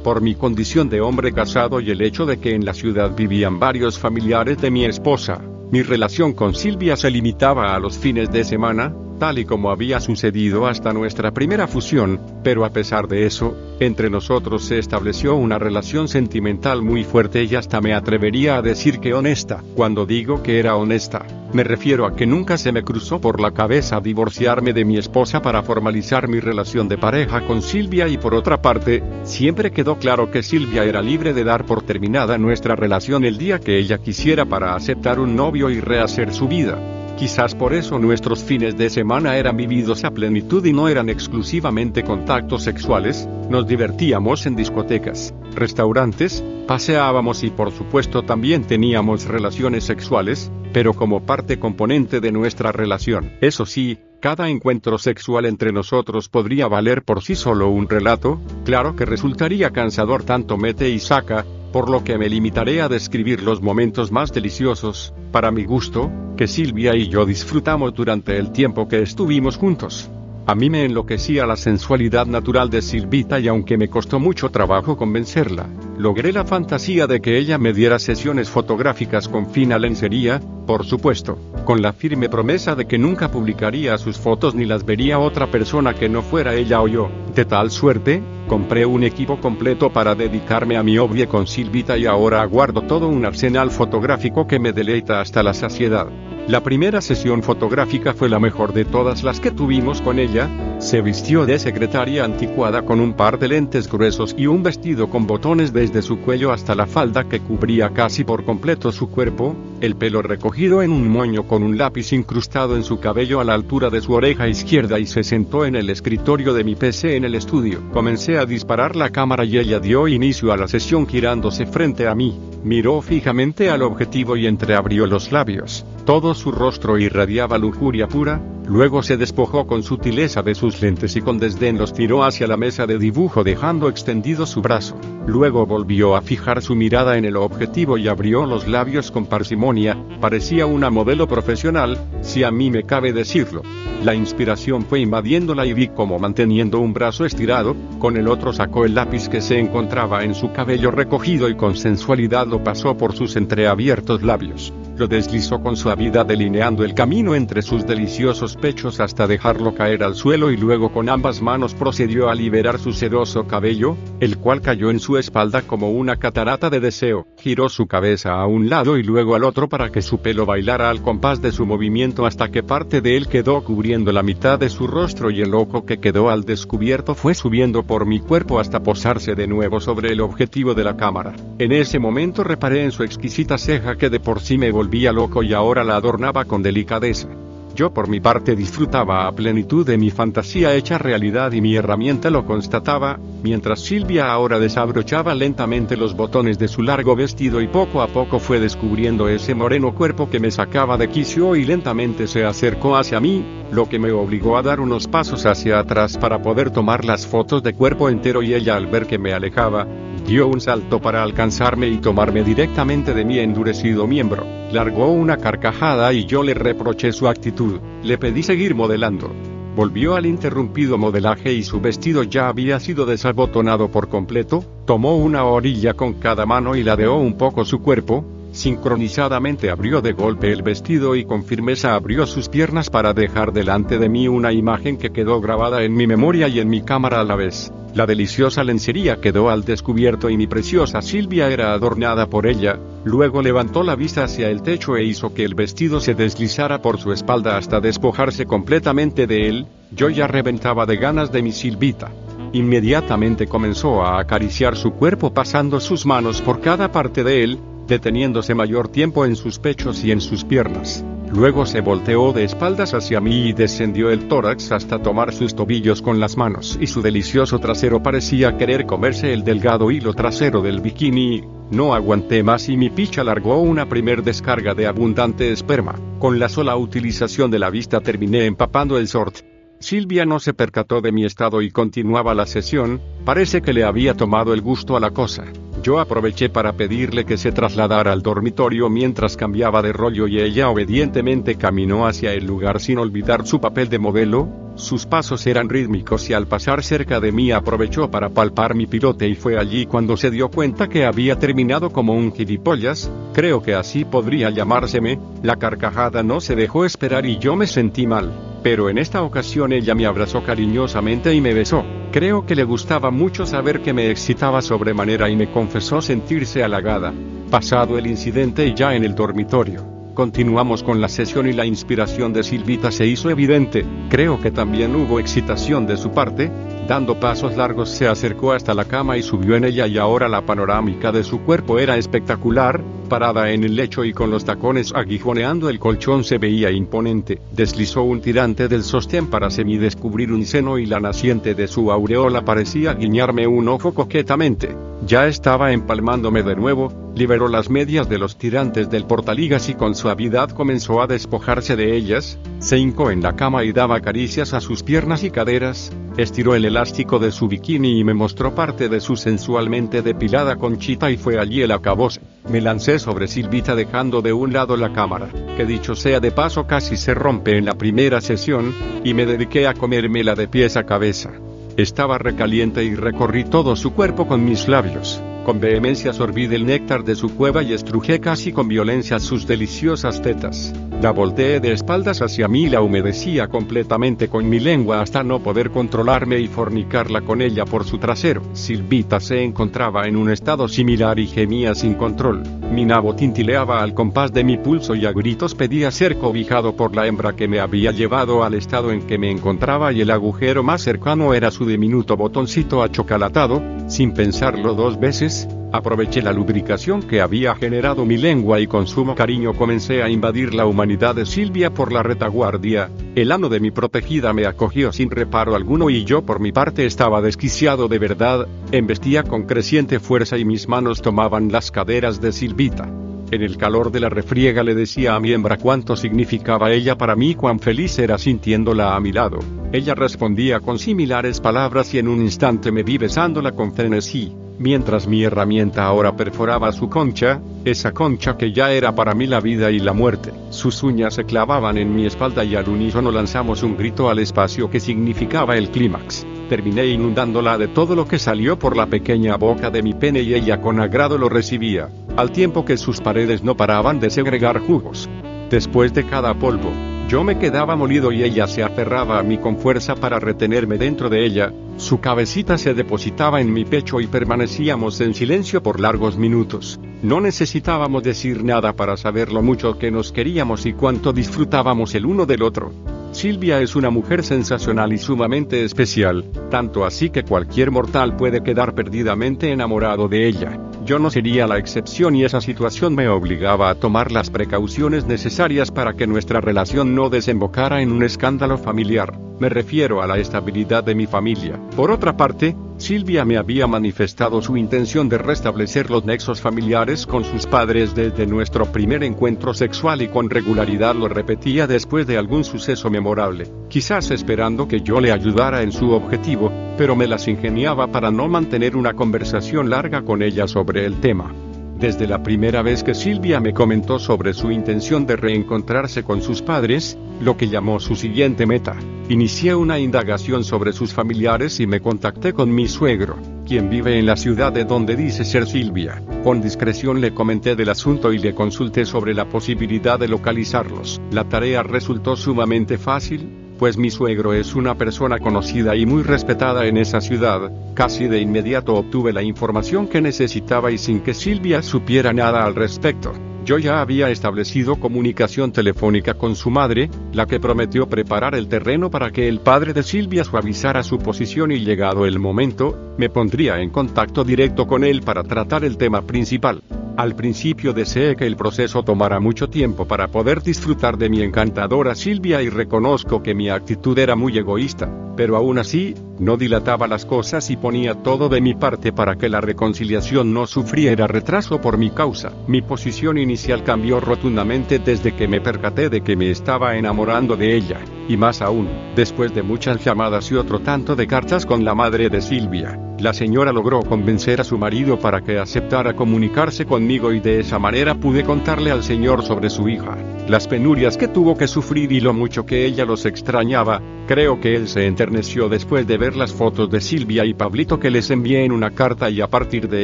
Por 0.04 0.22
mi 0.22 0.34
condición 0.34 0.90
de 0.90 1.02
hombre 1.02 1.32
casado 1.34 1.80
y 1.82 1.92
el 1.92 2.02
hecho 2.02 2.26
de 2.26 2.40
que 2.40 2.56
en 2.56 2.66
la 2.66 2.74
ciudad 2.74 3.16
vivían 3.16 3.60
varios 3.60 4.00
familiares 4.00 4.60
de 4.60 4.72
mi 4.72 4.86
esposa, 4.86 5.40
mi 5.72 5.82
relación 5.82 6.34
con 6.34 6.54
Silvia 6.54 6.96
se 6.96 7.10
limitaba 7.10 7.76
a 7.76 7.80
los 7.80 7.98
fines 7.98 8.32
de 8.32 8.44
semana, 8.44 8.94
tal 9.20 9.40
y 9.40 9.46
como 9.46 9.72
había 9.72 10.00
sucedido 10.00 10.68
hasta 10.68 10.94
nuestra 10.94 11.32
primera 11.32 11.68
fusión, 11.68 12.20
pero 12.44 12.66
a 12.66 12.70
pesar 12.70 13.08
de 13.08 13.26
eso, 13.26 13.56
entre 13.80 14.10
nosotros 14.10 14.64
se 14.66 14.78
estableció 14.78 15.36
una 15.36 15.58
relación 15.58 16.08
sentimental 16.08 16.82
muy 16.82 17.04
fuerte 17.04 17.44
y 17.44 17.56
hasta 17.56 17.82
me 17.82 17.94
atrevería 17.94 18.58
a 18.58 18.62
decir 18.62 19.00
que 19.00 19.14
honesta. 19.14 19.64
Cuando 19.76 20.06
digo 20.06 20.44
que 20.44 20.60
era 20.60 20.76
honesta, 20.76 21.26
me 21.54 21.64
refiero 21.64 22.06
a 22.06 22.16
que 22.16 22.26
nunca 22.26 22.58
se 22.58 22.72
me 22.72 22.84
cruzó 22.84 23.20
por 23.22 23.40
la 23.40 23.52
cabeza 23.52 24.00
divorciarme 24.00 24.74
de 24.74 24.86
mi 24.86 24.98
esposa 24.98 25.42
para 25.42 25.64
formalizar 25.64 26.28
mi 26.28 26.40
relación 26.40 26.88
de 26.88 26.98
pareja 26.98 27.46
con 27.46 27.62
Silvia 27.62 28.08
y 28.08 28.18
por 28.18 28.34
otra 28.34 28.62
parte, 28.62 29.04
siempre 29.24 29.72
quedó 29.72 29.98
claro 29.98 30.32
que 30.32 30.44
Silvia 30.44 30.84
era 30.84 31.02
libre 31.02 31.34
de 31.34 31.44
dar 31.44 31.66
por 31.66 31.84
terminada 31.84 32.38
nuestra 32.38 32.76
relación 32.76 33.26
el 33.26 33.38
día 33.38 33.60
que 33.60 33.78
ella 33.78 34.00
quisiera 34.00 34.46
para 34.46 34.76
aceptar 34.76 35.20
un 35.20 35.36
novio 35.36 35.70
y 35.70 35.80
rehacer 35.80 36.34
su 36.34 36.48
vida. 36.48 36.95
Quizás 37.18 37.56
por 37.56 37.74
eso 37.74 37.98
nuestros 37.98 38.44
fines 38.44 38.78
de 38.78 38.90
semana 38.90 39.38
eran 39.38 39.56
vividos 39.56 40.04
a 40.04 40.12
plenitud 40.12 40.66
y 40.66 40.74
no 40.74 40.90
eran 40.90 41.08
exclusivamente 41.08 42.04
contactos 42.04 42.64
sexuales, 42.64 43.26
nos 43.50 43.66
divertíamos 43.66 44.46
en 44.46 44.58
discotecas, 44.58 45.34
restaurantes, 45.56 46.44
paseábamos 46.68 47.44
y 47.44 47.52
por 47.52 47.72
supuesto 47.72 48.24
también 48.24 48.66
teníamos 48.66 49.26
relaciones 49.26 49.86
sexuales, 49.86 50.52
pero 50.74 50.94
como 50.94 51.26
parte 51.26 51.58
componente 51.58 52.20
de 52.20 52.34
nuestra 52.34 52.74
relación. 52.74 53.32
Eso 53.40 53.66
sí, 53.66 53.98
cada 54.20 54.50
encuentro 54.50 54.98
sexual 54.98 55.46
entre 55.46 55.72
nosotros 55.72 56.28
podría 56.28 56.68
valer 56.68 57.04
por 57.04 57.24
sí 57.24 57.36
solo 57.36 57.70
un 57.70 57.88
relato, 57.88 58.42
claro 58.66 58.98
que 58.98 59.06
resultaría 59.06 59.72
cansador 59.72 60.24
tanto 60.24 60.58
mete 60.58 60.90
y 60.90 61.00
saca, 61.00 61.46
por 61.76 61.90
lo 61.90 62.06
que 62.06 62.18
me 62.18 62.30
limitaré 62.30 62.82
a 62.82 62.88
describir 62.88 63.44
los 63.44 63.62
momentos 63.62 64.10
más 64.10 64.32
deliciosos, 64.32 65.14
para 65.34 65.52
mi 65.52 65.66
gusto, 65.66 66.10
que 66.38 66.48
Silvia 66.48 66.96
y 66.96 67.10
yo 67.10 67.26
disfrutamos 67.26 67.94
durante 67.94 68.38
el 68.38 68.54
tiempo 68.54 68.88
que 68.88 69.02
estuvimos 69.02 69.58
juntos. 69.58 70.10
A 70.48 70.56
mí 70.56 70.70
me 70.70 70.86
enloquecía 70.86 71.46
la 71.46 71.58
sensualidad 71.58 72.28
natural 72.28 72.70
de 72.70 72.82
Silvita 72.82 73.42
y 73.42 73.50
aunque 73.50 73.78
me 73.78 73.90
costó 73.90 74.22
mucho 74.22 74.52
trabajo 74.52 74.96
convencerla, 74.96 75.68
logré 75.98 76.32
la 76.32 76.46
fantasía 76.46 77.08
de 77.08 77.20
que 77.20 77.38
ella 77.38 77.58
me 77.58 77.74
diera 77.74 78.00
sesiones 78.00 78.50
fotográficas 78.50 79.28
con 79.28 79.50
fina 79.50 79.78
lencería, 79.78 80.40
por 80.66 80.86
supuesto, 80.86 81.38
con 81.66 81.82
la 81.82 81.92
firme 81.92 82.30
promesa 82.30 82.76
de 82.76 82.86
que 82.86 82.98
nunca 82.98 83.32
publicaría 83.32 83.98
sus 83.98 84.18
fotos 84.18 84.56
ni 84.56 84.64
las 84.64 84.86
vería 84.86 85.20
otra 85.20 85.52
persona 85.52 85.94
que 85.94 86.08
no 86.08 86.22
fuera 86.22 86.56
ella 86.56 86.82
o 86.82 86.88
yo. 86.88 87.10
De 87.36 87.44
tal 87.44 87.70
suerte, 87.70 88.24
compré 88.48 88.86
un 88.86 89.04
equipo 89.04 89.40
completo 89.40 89.92
para 89.92 90.16
dedicarme 90.16 90.78
a 90.78 90.84
mi 90.84 90.98
obvia 90.98 91.28
con 91.28 91.48
Silvita 91.48 91.98
y 91.98 92.06
ahora 92.06 92.42
aguardo 92.42 92.82
todo 92.82 93.08
un 93.08 93.26
arsenal 93.26 93.72
fotográfico 93.72 94.48
que 94.48 94.60
me 94.60 94.74
deleita 94.74 95.22
hasta 95.22 95.44
la 95.44 95.54
saciedad. 95.54 96.08
La 96.48 96.62
primera 96.62 97.02
sesión 97.02 97.42
fotográfica 97.42 98.14
fue 98.14 98.30
la 98.30 98.40
mejor 98.40 98.72
de 98.72 98.86
todas 98.86 99.24
las 99.24 99.40
que 99.40 99.50
tuvimos 99.50 100.00
con 100.04 100.20
ella, 100.20 100.48
se 100.78 101.02
vistió 101.02 101.48
de 101.48 101.58
secretaria 101.58 102.24
anticuada 102.24 102.84
con 102.84 103.00
un 103.00 103.14
par 103.14 103.40
de 103.40 103.48
lentes 103.48 103.90
gruesos 103.90 104.36
y 104.38 104.46
un 104.46 104.62
vestido 104.62 105.10
con 105.10 105.26
botones 105.26 105.74
desde 105.74 106.04
su 106.04 106.20
cuello 106.20 106.52
hasta 106.52 106.76
la 106.76 106.86
falda 106.86 107.24
que 107.24 107.40
cubría 107.40 107.90
casi 107.90 108.24
por 108.24 108.46
completo 108.46 108.92
su 108.92 109.10
cuerpo, 109.10 109.56
el 109.82 109.96
pelo 109.96 110.22
recogido 110.22 110.84
en 110.84 110.92
un 110.92 111.10
moño 111.10 111.48
con 111.48 111.64
un 111.64 111.80
lápiz 111.80 112.14
incrustado 112.14 112.76
en 112.76 112.84
su 112.84 113.00
cabello 113.00 113.40
a 113.40 113.44
la 113.44 113.56
altura 113.56 113.90
de 113.90 114.02
su 114.02 114.14
oreja 114.14 114.48
izquierda 114.48 115.00
y 115.00 115.08
se 115.08 115.24
sentó 115.24 115.66
en 115.66 115.76
el 115.76 115.90
escritorio 115.90 116.54
de 116.54 116.64
mi 116.64 116.76
PC 116.76 117.16
en 117.16 117.26
el 117.26 117.34
estudio. 117.34 117.82
Comencé 117.92 118.38
a 118.38 118.46
disparar 118.46 118.96
la 118.96 119.10
cámara 119.10 119.46
y 119.46 119.58
ella 119.58 119.80
dio 119.80 120.08
inicio 120.08 120.52
a 120.52 120.58
la 120.58 120.68
sesión 120.68 121.08
girándose 121.08 121.66
frente 121.66 122.08
a 122.08 122.14
mí, 122.14 122.38
miró 122.64 123.02
fijamente 123.02 123.72
al 123.72 123.82
objetivo 123.82 124.38
y 124.38 124.46
entreabrió 124.46 125.08
los 125.08 125.32
labios. 125.32 125.84
Todo 126.06 126.35
su 126.36 126.52
rostro 126.52 126.98
irradiaba 126.98 127.58
lujuria 127.58 128.08
pura, 128.08 128.42
luego 128.68 129.02
se 129.02 129.18
despojó 129.18 129.66
con 129.66 129.84
sutileza 129.84 130.42
de 130.42 130.56
sus 130.56 130.82
lentes 130.82 131.16
y 131.16 131.22
con 131.22 131.40
desdén 131.40 131.78
los 131.78 131.94
tiró 131.94 132.24
hacia 132.24 132.48
la 132.48 132.58
mesa 132.58 132.86
de 132.86 132.98
dibujo 132.98 133.44
dejando 133.44 133.90
extendido 133.90 134.46
su 134.46 134.62
brazo. 134.62 134.96
Luego 135.26 135.66
volvió 135.66 136.16
a 136.16 136.22
fijar 136.22 136.62
su 136.62 136.76
mirada 136.76 137.18
en 137.18 137.26
el 137.26 137.38
objetivo 137.38 137.98
y 137.98 138.08
abrió 138.08 138.46
los 138.46 138.68
labios 138.68 139.12
con 139.12 139.26
parsimonia, 139.26 139.98
parecía 140.22 140.66
una 140.66 140.90
modelo 140.90 141.28
profesional, 141.28 141.98
si 142.22 142.44
a 142.44 142.52
mí 142.52 142.70
me 142.70 142.84
cabe 142.84 143.14
decirlo. 143.14 143.64
La 144.04 144.14
inspiración 144.14 144.84
fue 144.84 145.00
invadiéndola 145.00 145.66
y 145.66 145.74
vi 145.74 145.88
como 145.88 146.20
manteniendo 146.20 146.80
un 146.80 146.94
brazo 146.94 147.26
estirado, 147.26 147.76
con 147.98 148.18
el 148.18 148.28
otro 148.28 148.54
sacó 148.54 148.86
el 148.86 148.94
lápiz 148.94 149.30
que 149.30 149.42
se 149.42 149.60
encontraba 149.60 150.24
en 150.24 150.36
su 150.36 150.52
cabello 150.52 150.92
recogido 150.92 151.50
y 151.50 151.56
con 151.56 151.76
sensualidad 151.76 152.46
lo 152.46 152.64
pasó 152.64 152.98
por 152.98 153.16
sus 153.16 153.36
entreabiertos 153.36 154.22
labios 154.22 154.74
lo 154.98 155.08
deslizó 155.08 155.62
con 155.62 155.76
suavidad 155.76 156.26
delineando 156.26 156.84
el 156.84 156.94
camino 156.94 157.36
entre 157.36 157.62
sus 157.62 157.86
deliciosos 157.86 158.56
pechos 158.56 159.00
hasta 159.00 159.28
dejarlo 159.28 159.76
caer 159.76 160.04
al 160.04 160.16
suelo 160.16 160.52
y 160.52 160.58
luego 160.58 160.92
con 160.92 161.10
ambas 161.10 161.42
manos 161.42 161.74
procedió 161.74 162.30
a 162.30 162.36
liberar 162.36 162.80
su 162.80 162.94
sedoso 162.94 163.46
cabello, 163.46 163.98
el 164.20 164.38
cual 164.38 164.62
cayó 164.62 164.90
en 164.90 165.00
su 165.00 165.18
espalda 165.18 165.64
como 165.64 165.92
una 165.92 166.16
catarata 166.16 166.70
de 166.70 166.80
deseo, 166.80 167.28
giró 167.38 167.70
su 167.70 167.88
cabeza 167.88 168.34
a 168.34 168.48
un 168.48 168.70
lado 168.70 168.98
y 168.98 169.04
luego 169.04 169.36
al 169.36 169.44
otro 169.44 169.68
para 169.68 169.92
que 169.92 170.02
su 170.02 170.20
pelo 170.20 170.46
bailara 170.46 170.90
al 170.90 171.02
compás 171.02 171.42
de 171.42 171.52
su 171.52 171.66
movimiento 171.66 172.26
hasta 172.26 172.50
que 172.50 172.64
parte 172.64 173.02
de 173.02 173.18
él 173.18 173.28
quedó 173.28 173.64
cubriendo 173.64 174.12
la 174.12 174.24
mitad 174.24 174.60
de 174.60 174.70
su 174.70 174.88
rostro 174.88 175.30
y 175.30 175.42
el 175.42 175.54
ojo 175.54 175.86
que 175.86 176.00
quedó 176.00 176.30
al 176.30 176.44
descubierto 176.44 177.16
fue 177.16 177.34
subiendo 177.34 177.84
por 177.84 178.06
mi 178.06 178.20
cuerpo 178.20 178.60
hasta 178.60 178.82
posarse 178.82 179.36
de 179.36 179.48
nuevo 179.48 179.80
sobre 179.80 180.14
el 180.14 180.22
objetivo 180.22 180.74
de 180.74 180.84
la 180.84 180.96
cámara. 180.96 181.34
En 181.60 181.72
ese 181.72 182.00
momento 182.00 182.44
reparé 182.44 182.84
en 182.84 182.92
su 182.92 183.04
exquisita 183.04 183.58
ceja 183.58 183.98
que 183.98 184.10
de 184.10 184.20
por 184.20 184.40
sí 184.40 184.58
me 184.58 184.72
volvía 184.86 185.12
loco 185.12 185.42
y 185.42 185.52
ahora 185.52 185.84
la 185.84 185.96
adornaba 185.96 186.46
con 186.46 186.62
delicadeza. 186.62 187.28
Yo 187.74 187.92
por 187.92 188.08
mi 188.08 188.20
parte 188.20 188.56
disfrutaba 188.56 189.26
a 189.26 189.32
plenitud 189.32 189.84
de 189.84 189.98
mi 189.98 190.12
fantasía 190.12 190.76
hecha 190.76 191.00
realidad 191.00 191.54
y 191.54 191.60
mi 191.60 191.76
herramienta 191.76 192.30
lo 192.30 192.46
constataba, 192.46 193.20
mientras 193.44 193.80
Silvia 193.80 194.32
ahora 194.32 194.60
desabrochaba 194.60 195.34
lentamente 195.34 195.98
los 195.98 196.16
botones 196.16 196.60
de 196.60 196.68
su 196.68 196.84
largo 196.84 197.16
vestido 197.16 197.62
y 197.62 197.68
poco 197.68 198.04
a 198.04 198.08
poco 198.08 198.38
fue 198.38 198.60
descubriendo 198.60 199.28
ese 199.28 199.56
moreno 199.56 199.96
cuerpo 199.96 200.30
que 200.30 200.40
me 200.40 200.52
sacaba 200.52 200.98
de 200.98 201.10
quicio 201.10 201.56
y 201.56 201.66
lentamente 201.66 202.28
se 202.28 202.46
acercó 202.46 202.96
hacia 202.96 203.20
mí, 203.20 203.44
lo 203.72 203.90
que 203.90 203.98
me 203.98 204.12
obligó 204.12 204.56
a 204.56 204.62
dar 204.62 204.80
unos 204.80 205.08
pasos 205.08 205.48
hacia 205.48 205.80
atrás 205.80 206.16
para 206.20 206.44
poder 206.44 206.70
tomar 206.70 207.04
las 207.04 207.26
fotos 207.26 207.64
de 207.64 207.74
cuerpo 207.74 208.08
entero 208.08 208.44
y 208.44 208.54
ella 208.54 208.76
al 208.76 208.86
ver 208.86 209.08
que 209.08 209.18
me 209.18 209.34
alejaba, 209.34 209.88
dio 210.26 210.48
un 210.48 210.60
salto 210.60 211.00
para 211.00 211.22
alcanzarme 211.22 211.88
y 211.88 211.98
tomarme 211.98 212.44
directamente 212.44 213.14
de 213.14 213.24
mi 213.24 213.40
endurecido 213.40 214.08
miembro. 214.08 214.46
Largó 214.72 215.12
una 215.12 215.38
carcajada 215.38 216.12
y 216.14 216.26
yo 216.26 216.42
le 216.42 216.56
reproché 216.56 217.12
su 217.12 217.28
actitud, 217.28 217.80
le 218.04 218.18
pedí 218.18 218.42
seguir 218.42 218.74
modelando. 218.74 219.32
Volvió 219.76 220.16
al 220.16 220.26
interrumpido 220.26 220.98
modelaje 220.98 221.54
y 221.54 221.62
su 221.62 221.80
vestido 221.80 222.24
ya 222.24 222.48
había 222.48 222.80
sido 222.80 223.06
desabotonado 223.06 223.90
por 223.90 224.10
completo, 224.10 224.64
tomó 224.86 225.18
una 225.18 225.44
orilla 225.44 225.94
con 225.94 226.14
cada 226.14 226.46
mano 226.46 226.76
y 226.76 226.84
ladeó 226.84 227.18
un 227.18 227.38
poco 227.38 227.66
su 227.66 227.82
cuerpo, 227.82 228.26
sincronizadamente 228.56 229.70
abrió 229.70 230.02
de 230.02 230.14
golpe 230.14 230.52
el 230.52 230.64
vestido 230.64 231.16
y 231.16 231.26
con 231.26 231.44
firmeza 231.44 231.94
abrió 231.94 232.26
sus 232.26 232.48
piernas 232.48 232.90
para 232.90 233.14
dejar 233.14 233.52
delante 233.52 234.00
de 234.00 234.08
mí 234.08 234.28
una 234.28 234.54
imagen 234.54 234.98
que 234.98 235.12
quedó 235.12 235.42
grabada 235.42 235.84
en 235.84 235.94
mi 235.94 236.08
memoria 236.08 236.48
y 236.48 236.60
en 236.60 236.70
mi 236.70 236.82
cámara 236.82 237.20
a 237.20 237.24
la 237.26 237.36
vez. 237.36 237.72
La 237.94 238.06
deliciosa 238.06 238.64
lencería 238.64 239.22
quedó 239.22 239.50
al 239.50 239.64
descubierto 239.64 240.30
y 240.30 240.38
mi 240.38 240.48
preciosa 240.48 241.02
Silvia 241.02 241.50
era 241.50 241.74
adornada 241.74 242.28
por 242.28 242.48
ella, 242.48 242.80
luego 243.04 243.42
levantó 243.42 243.84
la 243.84 243.96
vista 243.96 244.24
hacia 244.24 244.50
el 244.50 244.62
techo 244.62 244.96
e 244.96 245.04
hizo 245.04 245.34
que 245.34 245.44
el 245.44 245.54
vestido 245.54 246.00
se 246.00 246.14
deslizara 246.14 246.82
por 246.82 246.98
su 246.98 247.12
espalda 247.12 247.58
hasta 247.58 247.80
despojarse 247.80 248.46
completamente 248.46 249.28
de 249.28 249.48
él, 249.48 249.68
yo 249.92 250.10
ya 250.10 250.28
reventaba 250.28 250.86
de 250.86 250.98
ganas 250.98 251.32
de 251.32 251.42
mi 251.42 251.52
Silvita. 251.52 252.12
Inmediatamente 252.54 253.48
comenzó 253.48 254.02
a 254.02 254.20
acariciar 254.20 254.78
su 254.78 254.92
cuerpo 254.92 255.34
pasando 255.34 255.80
sus 255.80 256.06
manos 256.06 256.42
por 256.42 256.62
cada 256.62 256.92
parte 256.92 257.24
de 257.24 257.44
él, 257.44 257.60
deteniéndose 257.88 258.56
mayor 258.56 258.88
tiempo 258.88 259.26
en 259.26 259.36
sus 259.36 259.60
pechos 259.60 260.04
y 260.04 260.12
en 260.12 260.22
sus 260.22 260.44
piernas. 260.44 261.04
Luego 261.32 261.66
se 261.66 261.82
volteó 261.82 262.32
de 262.32 262.44
espaldas 262.44 262.94
hacia 262.94 263.20
mí 263.20 263.50
y 263.50 263.54
descendió 263.54 264.10
el 264.10 264.28
tórax 264.28 264.72
hasta 264.72 265.02
tomar 265.02 265.34
sus 265.34 265.56
tobillos 265.56 266.02
con 266.02 266.20
las 266.20 266.38
manos 266.38 266.78
y 266.80 266.88
su 266.88 267.02
delicioso 267.02 267.60
trasero 267.60 268.02
parecía 268.02 268.58
querer 268.58 268.86
comerse 268.86 269.34
el 269.34 269.44
delgado 269.44 269.92
hilo 269.92 270.14
trasero 270.14 270.62
del 270.62 270.80
bikini. 270.80 271.44
No 271.72 271.94
aguanté 271.94 272.44
más 272.44 272.70
y 272.70 272.78
mi 272.78 272.90
picha 272.90 273.24
largó 273.24 273.60
una 273.60 273.90
primer 273.90 274.24
descarga 274.24 274.76
de 274.76 274.88
abundante 274.88 275.52
esperma. 275.52 275.96
Con 276.20 276.40
la 276.40 276.48
sola 276.48 276.78
utilización 276.78 277.52
de 277.52 277.60
la 277.60 277.70
vista 277.70 278.00
terminé 278.02 278.46
empapando 278.46 278.98
el 278.98 279.08
sort. 279.08 279.40
Silvia 279.80 280.26
no 280.26 280.40
se 280.40 280.54
percató 280.54 281.02
de 281.02 281.12
mi 281.12 281.26
estado 281.26 281.62
y 281.62 281.70
continuaba 281.70 282.34
la 282.34 282.46
sesión, 282.46 283.02
parece 283.26 283.62
que 283.62 283.74
le 283.74 283.84
había 283.84 284.14
tomado 284.14 284.54
el 284.54 284.62
gusto 284.62 284.96
a 284.96 285.00
la 285.00 285.12
cosa. 285.12 285.44
Yo 285.86 286.00
aproveché 286.00 286.50
para 286.50 286.74
pedirle 286.74 287.26
que 287.26 287.38
se 287.38 287.52
trasladara 287.52 288.12
al 288.12 288.24
dormitorio 288.24 288.90
mientras 288.90 289.38
cambiaba 289.38 289.84
de 289.84 289.94
rollo 289.94 290.26
y 290.26 290.40
ella 290.40 290.68
obedientemente 290.68 291.58
caminó 291.58 292.08
hacia 292.08 292.34
el 292.34 292.44
lugar 292.44 292.80
sin 292.80 292.98
olvidar 292.98 293.46
su 293.46 293.62
papel 293.62 293.88
de 293.90 294.00
modelo, 294.00 294.65
sus 294.76 295.06
pasos 295.06 295.48
eran 295.48 295.70
rítmicos 295.70 296.30
y 296.30 296.34
al 296.34 296.48
pasar 296.48 296.84
cerca 296.84 297.20
de 297.20 297.32
mí 297.32 297.52
aprovechó 297.52 298.12
para 298.12 298.30
palpar 298.30 298.76
mi 298.76 298.86
pilote 298.86 299.28
y 299.28 299.36
fue 299.36 299.58
allí 299.58 299.86
cuando 299.86 300.18
se 300.18 300.32
dio 300.32 300.50
cuenta 300.50 300.90
que 300.90 301.06
había 301.06 301.40
terminado 301.40 301.92
como 301.92 302.14
un 302.14 302.34
gilipollas, 302.34 303.10
creo 303.34 303.62
que 303.62 303.74
así 303.74 304.04
podría 304.04 304.50
llamárseme, 304.50 305.18
la 305.44 305.56
carcajada 305.56 306.24
no 306.24 306.42
se 306.42 306.56
dejó 306.56 306.86
esperar 306.86 307.26
y 307.26 307.38
yo 307.38 307.56
me 307.56 307.68
sentí 307.68 308.06
mal, 308.06 308.60
pero 308.64 308.90
en 308.90 308.98
esta 308.98 309.24
ocasión 309.24 309.72
ella 309.72 309.96
me 309.96 310.06
abrazó 310.06 310.44
cariñosamente 310.44 311.34
y 311.34 311.40
me 311.40 311.54
besó. 311.54 311.86
Creo 312.12 312.46
que 312.46 312.56
le 312.56 312.64
gustaba 312.64 313.12
mucho 313.12 313.46
saber 313.46 313.82
que 313.82 313.94
me 313.94 314.10
excitaba 314.10 314.62
sobremanera 314.62 315.30
y 315.30 315.36
me 315.36 315.52
confesó 315.52 316.02
sentirse 316.02 316.64
halagada. 316.64 317.14
Pasado 317.50 317.98
el 317.98 318.08
incidente 318.08 318.66
y 318.66 318.74
ya 318.74 318.96
en 318.96 319.04
el 319.04 319.16
dormitorio, 319.16 319.95
continuamos 320.16 320.82
con 320.82 321.02
la 321.02 321.10
sesión 321.10 321.48
y 321.48 321.54
la 321.54 321.66
inspiración 321.66 322.34
de 322.34 322.42
Silvita 322.42 322.92
se 322.92 323.06
hizo 323.06 323.30
evidente, 323.30 323.86
creo 324.10 324.40
que 324.40 324.50
también 324.50 324.96
hubo 324.96 325.20
excitación 325.20 325.86
de 325.86 325.98
su 325.98 326.10
parte, 326.10 326.50
dando 326.88 327.20
pasos 327.20 327.56
largos 327.56 327.90
se 327.90 328.08
acercó 328.08 328.54
hasta 328.54 328.74
la 328.74 328.86
cama 328.86 329.18
y 329.18 329.22
subió 329.22 329.56
en 329.56 329.66
ella 329.66 329.86
y 329.86 329.98
ahora 329.98 330.28
la 330.28 330.44
panorámica 330.44 331.12
de 331.12 331.24
su 331.24 331.42
cuerpo 331.42 331.78
era 331.78 331.98
espectacular, 331.98 332.82
parada 333.10 333.52
en 333.52 333.64
el 333.64 333.76
lecho 333.76 334.04
y 334.04 334.14
con 334.14 334.32
los 334.32 334.46
tacones 334.46 334.94
aguijoneando 334.96 335.70
el 335.70 335.80
colchón 335.80 336.24
se 336.24 336.38
veía 336.38 336.72
imponente. 336.72 337.40
Deslizó 337.52 338.04
un 338.04 338.22
tirante 338.22 338.68
del 338.68 338.84
sostén 338.84 339.28
para 339.28 339.50
semidescubrir 339.50 340.32
un 340.32 340.46
seno 340.46 340.80
y 340.80 340.86
la 340.86 341.00
naciente 341.00 341.54
de 341.54 341.68
su 341.68 341.92
aureola 341.92 342.44
parecía 342.44 342.94
guiñarme 342.94 343.46
un 343.46 343.68
ojo 343.68 343.94
coquetamente. 343.94 344.76
Ya 345.06 345.28
estaba 345.28 345.72
empalmándome 345.72 346.42
de 346.42 346.56
nuevo, 346.56 347.05
liberó 347.16 347.48
las 347.48 347.70
medias 347.70 348.10
de 348.10 348.20
los 348.20 348.38
tirantes 348.38 348.90
del 348.90 349.06
portaligas 349.06 349.70
y 349.70 349.74
con 349.74 349.96
suavidad 349.96 350.50
comenzó 350.50 351.02
a 351.02 351.08
despojarse 351.08 351.78
de 351.78 351.96
ellas, 351.96 352.38
se 352.60 352.78
hincó 352.78 353.10
en 353.10 353.24
la 353.24 353.36
cama 353.36 353.64
y 353.64 353.72
daba 353.72 354.02
caricias 354.02 354.54
a 354.54 354.60
sus 354.60 354.84
piernas 354.84 355.24
y 355.24 355.32
caderas, 355.32 355.94
estiró 356.18 356.56
el 356.56 356.66
elástico 356.66 357.18
de 357.18 357.32
su 357.32 357.48
bikini 357.48 358.00
y 358.00 358.04
me 358.04 358.14
mostró 358.14 358.54
parte 358.54 358.90
de 358.90 359.00
su 359.00 359.16
sensualmente 359.16 360.02
depilada 360.02 360.58
conchita 360.58 361.10
y 361.10 361.18
fue 361.18 361.40
allí 361.40 361.62
el 361.62 361.72
acabose. 361.72 362.20
Me 362.50 362.60
lancé 362.60 363.00
sobre 363.00 363.28
Silvita 363.28 363.76
dejando 363.76 364.22
de 364.22 364.34
un 364.34 364.52
lado 364.52 364.76
la 364.76 364.92
cámara, 364.92 365.30
que 365.56 365.66
dicho 365.66 365.96
sea 365.96 366.20
de 366.20 366.32
paso 366.32 366.68
casi 366.68 366.98
se 366.98 367.14
rompe 367.14 367.58
en 367.58 367.66
la 367.66 367.76
primera 367.76 368.20
sesión, 368.20 368.74
y 369.04 369.14
me 369.14 369.26
dediqué 369.26 369.68
a 369.68 369.74
comérmela 369.74 370.36
de 370.36 370.48
pies 370.48 370.76
a 370.76 370.86
cabeza. 370.86 371.32
Estaba 371.78 372.18
recaliente 372.18 372.84
y 372.84 372.96
recorrí 372.96 373.46
todo 373.46 373.76
su 373.76 373.94
cuerpo 373.94 374.28
con 374.28 374.44
mis 374.44 374.68
labios. 374.68 375.22
Con 375.46 375.60
vehemencia 375.60 376.12
sorbí 376.12 376.48
del 376.48 376.66
néctar 376.66 377.04
de 377.04 377.14
su 377.14 377.36
cueva 377.36 377.62
y 377.62 377.74
estrujé 377.74 378.20
casi 378.20 378.52
con 378.52 378.68
violencia 378.68 379.20
sus 379.20 379.46
deliciosas 379.46 380.20
tetas. 380.24 380.74
La 381.02 381.12
volteé 381.12 381.60
de 381.60 381.72
espaldas 381.74 382.22
hacia 382.22 382.48
mí 382.48 382.64
y 382.64 382.70
la 382.70 382.82
humedecía 382.82 383.48
completamente 383.48 384.28
con 384.28 384.50
mi 384.50 384.60
lengua 384.60 385.02
hasta 385.02 385.24
no 385.24 385.40
poder 385.40 385.70
controlarme 385.70 386.40
y 386.40 386.48
fornicarla 386.48 387.22
con 387.22 387.42
ella 387.42 387.66
por 387.66 387.84
su 387.84 388.00
trasero. 388.00 388.42
Silvita 388.54 389.20
se 389.20 389.44
encontraba 389.44 390.08
en 390.08 390.16
un 390.16 390.32
estado 390.32 390.68
similar 390.68 391.20
y 391.20 391.28
gemía 391.28 391.76
sin 391.76 391.94
control. 391.94 392.44
Mi 392.72 392.86
nabo 392.86 393.16
tintileaba 393.16 393.84
al 393.84 393.94
compás 393.94 394.34
de 394.34 394.44
mi 394.44 394.58
pulso 394.58 394.96
y 394.96 395.06
a 395.06 395.12
gritos 395.12 395.54
pedía 395.54 395.92
ser 395.92 396.18
cobijado 396.18 396.76
por 396.76 396.96
la 396.96 397.06
hembra 397.06 397.36
que 397.36 397.48
me 397.48 397.60
había 397.60 397.92
llevado 397.92 398.44
al 398.44 398.56
estado 398.56 398.92
en 398.92 399.06
que 399.06 399.18
me 399.18 399.30
encontraba 399.30 399.92
y 399.94 400.02
el 400.02 400.12
agujero 400.12 400.64
más 400.64 400.82
cercano 400.82 401.34
era 401.34 401.52
su 401.52 401.66
diminuto 401.66 402.18
botoncito 402.18 402.82
achocolatado, 402.82 403.62
sin 403.88 404.14
pensarlo 404.14 404.74
dos 404.74 405.00
veces, 405.00 405.48
Aproveché 405.76 406.22
la 406.22 406.32
lubricación 406.32 407.04
que 407.04 407.20
había 407.20 407.54
generado 407.54 408.06
mi 408.06 408.16
lengua 408.16 408.62
y 408.62 408.66
con 408.66 408.88
sumo 408.88 409.14
cariño 409.14 409.54
comencé 409.54 410.02
a 410.02 410.10
invadir 410.10 410.54
la 410.54 410.66
humanidad 410.66 411.16
de 411.16 411.26
Silvia 411.26 411.74
por 411.74 411.92
la 411.92 412.02
retaguardia. 412.02 412.90
El 413.14 413.34
ano 413.34 413.50
de 413.50 413.60
mi 413.60 413.72
protegida 413.72 414.32
me 414.32 414.46
acogió 414.46 414.94
sin 414.94 415.12
reparo 415.12 415.54
alguno 415.54 415.90
y 415.90 416.06
yo 416.06 416.22
por 416.22 416.40
mi 416.40 416.54
parte 416.54 416.86
estaba 416.86 417.22
desquiciado 417.22 417.90
de 417.90 418.00
verdad, 418.00 418.48
embestía 418.72 419.24
con 419.24 419.44
creciente 419.44 420.00
fuerza 420.00 420.38
y 420.38 420.46
mis 420.46 420.70
manos 420.70 421.02
tomaban 421.02 421.52
las 421.52 421.72
caderas 421.72 422.22
de 422.22 422.32
Silvita. 422.32 422.90
En 423.32 423.42
el 423.42 423.58
calor 423.58 423.92
de 423.92 424.00
la 424.00 424.08
refriega 424.08 424.64
le 424.64 424.76
decía 424.76 425.16
a 425.16 425.20
mi 425.20 425.34
hembra 425.34 425.58
cuánto 425.58 425.98
significaba 425.98 426.72
ella 426.72 426.98
para 426.98 427.18
mí, 427.18 427.36
cuán 427.36 427.60
feliz 427.60 428.00
era 428.00 428.18
sintiéndola 428.18 428.96
a 428.96 429.00
mi 429.02 429.12
lado. 429.12 429.40
Ella 429.74 429.94
respondía 429.94 430.62
con 430.62 430.80
similares 430.80 431.42
palabras 431.42 431.94
y 431.94 432.00
en 432.00 432.08
un 432.08 432.22
instante 432.22 432.72
me 432.72 432.84
vi 432.84 432.98
besándola 432.98 433.52
con 433.52 433.74
frenesí 433.74 434.34
mientras 434.60 435.08
mi 435.08 435.24
herramienta 435.24 435.86
ahora 435.86 436.16
perforaba 436.16 436.72
su 436.72 436.90
concha, 436.90 437.42
esa 437.64 437.92
concha 437.92 438.38
que 438.38 438.52
ya 438.52 438.72
era 438.72 438.96
para 438.96 439.14
mí 439.14 439.28
la 439.28 439.40
vida 439.40 439.72
y 439.72 439.80
la 439.80 439.94
muerte. 439.94 440.32
Sus 440.50 440.84
uñas 440.84 441.16
se 441.16 441.26
clavaban 441.26 441.78
en 441.78 441.96
mi 441.96 442.06
espalda 442.06 442.44
y 442.44 442.56
al 442.56 442.70
unísono 442.70 443.12
lanzamos 443.12 443.64
un 443.64 443.78
grito 443.78 444.10
al 444.10 444.20
espacio 444.20 444.70
que 444.70 444.80
significaba 444.80 445.58
el 445.58 445.70
clímax. 445.70 446.26
Terminé 446.50 446.86
inundándola 446.86 447.58
de 447.58 447.68
todo 447.68 447.96
lo 447.96 448.08
que 448.08 448.20
salió 448.20 448.60
por 448.60 448.78
la 448.78 448.86
pequeña 448.86 449.36
boca 449.36 449.72
de 449.72 449.82
mi 449.82 449.94
pene 449.94 450.22
y 450.22 450.36
ella 450.36 450.62
con 450.62 450.80
agrado 450.80 451.18
lo 451.18 451.28
recibía, 451.28 451.90
al 452.18 452.32
tiempo 452.32 452.66
que 452.66 452.78
sus 452.78 453.02
paredes 453.02 453.44
no 453.44 453.58
paraban 453.58 454.00
de 454.00 454.10
segregar 454.10 454.60
jugos. 454.60 455.10
Después 455.50 455.94
de 455.94 456.06
cada 456.06 456.34
polvo, 456.36 456.72
yo 457.08 457.24
me 457.24 457.38
quedaba 457.38 457.76
molido 457.76 458.12
y 458.12 458.24
ella 458.24 458.48
se 458.48 458.64
aferraba 458.64 459.20
a 459.20 459.24
mí 459.24 459.38
con 459.38 459.58
fuerza 459.58 459.96
para 459.96 460.20
retenerme 460.20 460.78
dentro 460.78 461.10
de 461.10 461.26
ella, 461.26 461.54
su 461.78 462.00
cabecita 462.00 462.58
se 462.58 462.74
depositaba 462.74 463.42
en 463.42 463.54
mi 463.54 463.66
pecho 463.66 464.00
y 464.00 464.08
permanecíamos 464.08 465.00
en 465.02 465.14
silencio 465.14 465.62
por 465.62 465.80
largos 465.80 466.18
minutos. 466.18 466.80
No 467.04 467.22
necesitábamos 467.22 468.02
decir 468.02 468.44
nada 468.44 468.74
para 468.74 468.98
saber 468.98 469.32
lo 469.32 469.44
mucho 469.44 469.78
que 469.78 469.92
nos 469.92 470.12
queríamos 470.12 470.66
y 470.66 470.74
cuánto 470.74 471.14
disfrutábamos 471.14 471.94
el 471.94 472.06
uno 472.06 472.26
del 472.26 472.42
otro. 472.42 472.72
Silvia 473.12 473.62
es 473.62 473.76
una 473.76 473.90
mujer 473.90 474.24
sensacional 474.24 474.92
y 474.92 474.98
sumamente 474.98 475.64
especial, 475.64 476.26
tanto 476.50 476.86
así 476.86 477.12
que 477.12 477.24
cualquier 477.24 477.72
mortal 477.72 478.16
puede 478.16 478.42
quedar 478.42 478.74
perdidamente 478.74 479.52
enamorado 479.52 480.08
de 480.08 480.28
ella. 480.28 480.60
Yo 480.86 481.00
no 481.00 481.10
sería 481.10 481.48
la 481.48 481.58
excepción 481.58 482.16
y 482.16 482.26
esa 482.26 482.42
situación 482.42 482.94
me 482.94 483.10
obligaba 483.10 483.72
a 483.72 483.76
tomar 483.76 484.12
las 484.12 484.30
precauciones 484.30 485.06
necesarias 485.06 485.72
para 485.72 485.94
que 485.94 486.06
nuestra 486.06 486.42
relación 486.42 486.94
no 486.94 487.10
desembocara 487.10 487.82
en 487.82 487.92
un 487.92 488.04
escándalo 488.04 488.60
familiar. 488.60 489.25
Me 489.40 489.50
refiero 489.50 490.02
a 490.02 490.08
la 490.08 490.18
estabilidad 490.18 490.84
de 490.84 490.96
mi 490.96 491.08
familia. 491.08 491.60
Por 491.76 491.92
otra 491.92 492.16
parte, 492.16 492.56
Silvia 492.78 493.24
me 493.26 493.38
había 493.38 493.68
manifestado 493.68 494.42
su 494.42 494.58
intención 494.58 495.08
de 495.08 495.18
restablecer 495.18 495.90
los 495.90 496.06
nexos 496.06 496.42
familiares 496.42 497.06
con 497.06 497.24
sus 497.24 497.46
padres 497.46 497.96
desde 497.96 498.28
nuestro 498.28 498.66
primer 498.66 499.04
encuentro 499.04 499.54
sexual 499.54 500.02
y 500.02 500.08
con 500.10 500.30
regularidad 500.30 500.96
lo 500.96 501.08
repetía 501.08 501.68
después 501.68 502.08
de 502.08 502.18
algún 502.18 502.44
suceso 502.44 502.90
memorable, 502.90 503.52
quizás 503.70 504.12
esperando 504.12 504.68
que 504.68 504.82
yo 504.82 505.00
le 505.00 505.12
ayudara 505.12 505.62
en 505.64 505.72
su 505.72 505.92
objetivo, 505.92 506.52
pero 506.78 506.96
me 506.96 507.08
las 507.08 507.28
ingeniaba 507.28 507.88
para 507.88 508.12
no 508.12 508.28
mantener 508.28 508.76
una 508.76 508.94
conversación 508.94 509.70
larga 509.70 510.04
con 510.04 510.22
ella 510.22 510.48
sobre 510.48 510.86
el 510.86 511.00
tema. 511.00 511.34
Desde 511.80 512.08
la 512.08 512.24
primera 512.24 512.62
vez 512.62 512.84
que 512.84 512.94
Silvia 512.94 513.42
me 513.42 513.54
comentó 513.54 514.00
sobre 514.00 514.34
su 514.34 514.50
intención 514.50 515.06
de 515.06 515.18
reencontrarse 515.18 516.04
con 516.04 516.22
sus 516.22 516.42
padres, 516.42 516.98
lo 517.20 517.36
que 517.36 517.50
llamó 517.50 517.82
su 517.82 517.98
siguiente 517.98 518.46
meta, 518.46 518.78
inicié 519.10 519.56
una 519.56 519.78
indagación 519.78 520.46
sobre 520.46 520.72
sus 520.72 520.94
familiares 520.94 521.60
y 521.60 521.68
me 521.68 521.82
contacté 521.82 522.32
con 522.32 522.56
mi 522.56 522.70
suegro, 522.70 523.18
quien 523.46 523.70
vive 523.70 524.00
en 524.00 524.06
la 524.06 524.16
ciudad 524.16 524.54
de 524.54 524.64
donde 524.64 524.96
dice 524.96 525.26
ser 525.26 525.48
Silvia. 525.48 526.02
Con 526.24 526.42
discreción 526.42 527.02
le 527.02 527.14
comenté 527.14 527.58
del 527.58 527.70
asunto 527.70 528.14
y 528.14 528.20
le 528.20 528.34
consulté 528.34 528.86
sobre 528.86 529.14
la 529.14 529.28
posibilidad 529.28 530.00
de 530.00 530.08
localizarlos. 530.08 531.02
La 531.12 531.26
tarea 531.26 531.62
resultó 531.62 532.16
sumamente 532.16 532.78
fácil, 532.78 533.45
pues 533.58 533.78
mi 533.78 533.90
suegro 533.90 534.34
es 534.34 534.56
una 534.56 534.76
persona 534.76 535.20
conocida 535.20 535.76
y 535.76 535.86
muy 535.86 536.04
respetada 536.04 536.66
en 536.66 536.78
esa 536.78 537.02
ciudad, 537.02 537.52
casi 537.74 538.08
de 538.08 538.20
inmediato 538.20 538.76
obtuve 538.76 539.14
la 539.14 539.24
información 539.24 539.88
que 539.88 540.02
necesitaba 540.02 540.72
y 540.72 540.78
sin 540.78 541.02
que 541.02 541.14
Silvia 541.14 541.62
supiera 541.62 542.14
nada 542.14 542.46
al 542.46 542.56
respecto. 542.56 543.14
Yo 543.46 543.60
ya 543.60 543.80
había 543.80 544.10
establecido 544.10 544.78
comunicación 544.78 545.52
telefónica 545.52 546.16
con 546.16 546.36
su 546.36 546.50
madre, 546.50 546.90
la 547.14 547.28
que 547.28 547.40
prometió 547.40 547.88
preparar 547.88 548.34
el 548.34 548.48
terreno 548.48 548.90
para 548.90 549.12
que 549.12 549.28
el 549.28 549.40
padre 549.40 549.72
de 549.72 549.84
Silvia 549.84 550.24
suavizara 550.24 550.82
su 550.82 550.98
posición 550.98 551.52
y 551.52 551.60
llegado 551.60 552.08
el 552.08 552.18
momento, 552.18 552.96
me 552.98 553.08
pondría 553.08 553.62
en 553.62 553.70
contacto 553.70 554.24
directo 554.24 554.66
con 554.66 554.84
él 554.84 555.04
para 555.04 555.22
tratar 555.22 555.64
el 555.64 555.78
tema 555.78 556.02
principal. 556.02 556.64
Al 556.98 557.16
principio 557.16 557.72
deseé 557.72 558.16
que 558.16 558.26
el 558.26 558.36
proceso 558.36 558.82
tomara 558.82 559.20
mucho 559.20 559.48
tiempo 559.48 559.86
para 559.86 560.08
poder 560.08 560.42
disfrutar 560.42 560.98
de 560.98 561.10
mi 561.10 561.22
encantadora 561.22 561.94
Silvia 561.94 562.42
y 562.42 562.50
reconozco 562.50 563.22
que 563.22 563.36
mi 563.36 563.50
actitud 563.50 564.00
era 564.00 564.16
muy 564.16 564.38
egoísta, 564.38 564.90
pero 565.16 565.36
aún 565.36 565.60
así, 565.60 565.94
no 566.20 566.38
dilataba 566.38 566.88
las 566.88 567.06
cosas 567.06 567.50
y 567.52 567.58
ponía 567.58 567.96
todo 567.96 568.30
de 568.30 568.40
mi 568.40 568.54
parte 568.54 568.94
para 568.94 569.18
que 569.18 569.28
la 569.28 569.42
reconciliación 569.42 570.34
no 570.34 570.48
sufriera 570.48 571.06
retraso 571.08 571.60
por 571.60 571.78
mi 571.78 571.90
causa. 571.90 572.32
Mi 572.48 572.62
posición 572.62 573.18
inicial 573.18 573.35
cambió 573.64 574.00
rotundamente 574.00 574.80
desde 574.80 575.16
que 575.16 575.28
me 575.28 575.42
percaté 575.42 575.90
de 575.90 576.02
que 576.02 576.16
me 576.16 576.32
estaba 576.32 576.76
enamorando 576.78 577.36
de 577.36 577.56
ella, 577.56 577.80
y 578.08 578.18
más 578.18 578.42
aún, 578.42 578.68
después 578.96 579.34
de 579.34 579.44
muchas 579.44 579.84
llamadas 579.84 580.32
y 580.32 580.36
otro 580.36 580.60
tanto 580.60 580.96
de 580.96 581.08
cartas 581.08 581.46
con 581.46 581.64
la 581.64 581.76
madre 581.76 582.10
de 582.10 582.22
Silvia. 582.22 582.80
La 583.06 583.14
señora 583.14 583.52
logró 583.52 583.84
convencer 583.84 584.42
a 584.42 584.44
su 584.44 584.58
marido 584.58 584.98
para 584.98 585.22
que 585.22 585.38
aceptara 585.38 585.96
comunicarse 585.96 586.66
conmigo 586.66 587.14
y 587.14 587.20
de 587.20 587.40
esa 587.40 587.60
manera 587.60 587.94
pude 587.94 588.24
contarle 588.24 588.72
al 588.72 588.84
señor 588.84 589.22
sobre 589.22 589.52
su 589.52 589.70
hija, 589.70 589.96
las 590.28 590.48
penurias 590.48 590.98
que 590.98 591.08
tuvo 591.08 591.38
que 591.38 591.48
sufrir 591.48 591.92
y 591.92 592.00
lo 592.00 592.16
mucho 592.16 592.48
que 592.48 592.66
ella 592.66 592.84
los 592.84 593.06
extrañaba. 593.06 593.80
Creo 594.08 594.40
que 594.40 594.56
él 594.56 594.68
se 594.68 594.88
enterneció 594.88 595.50
después 595.50 595.86
de 595.86 595.98
ver 596.00 596.16
las 596.16 596.34
fotos 596.34 596.72
de 596.72 596.82
Silvia 596.82 597.26
y 597.26 597.36
Pablito 597.36 597.80
que 597.80 597.92
les 597.92 598.10
envié 598.10 598.44
en 598.44 598.52
una 598.52 598.72
carta 598.72 599.08
y 599.12 599.22
a 599.22 599.28
partir 599.28 599.68
de 599.70 599.84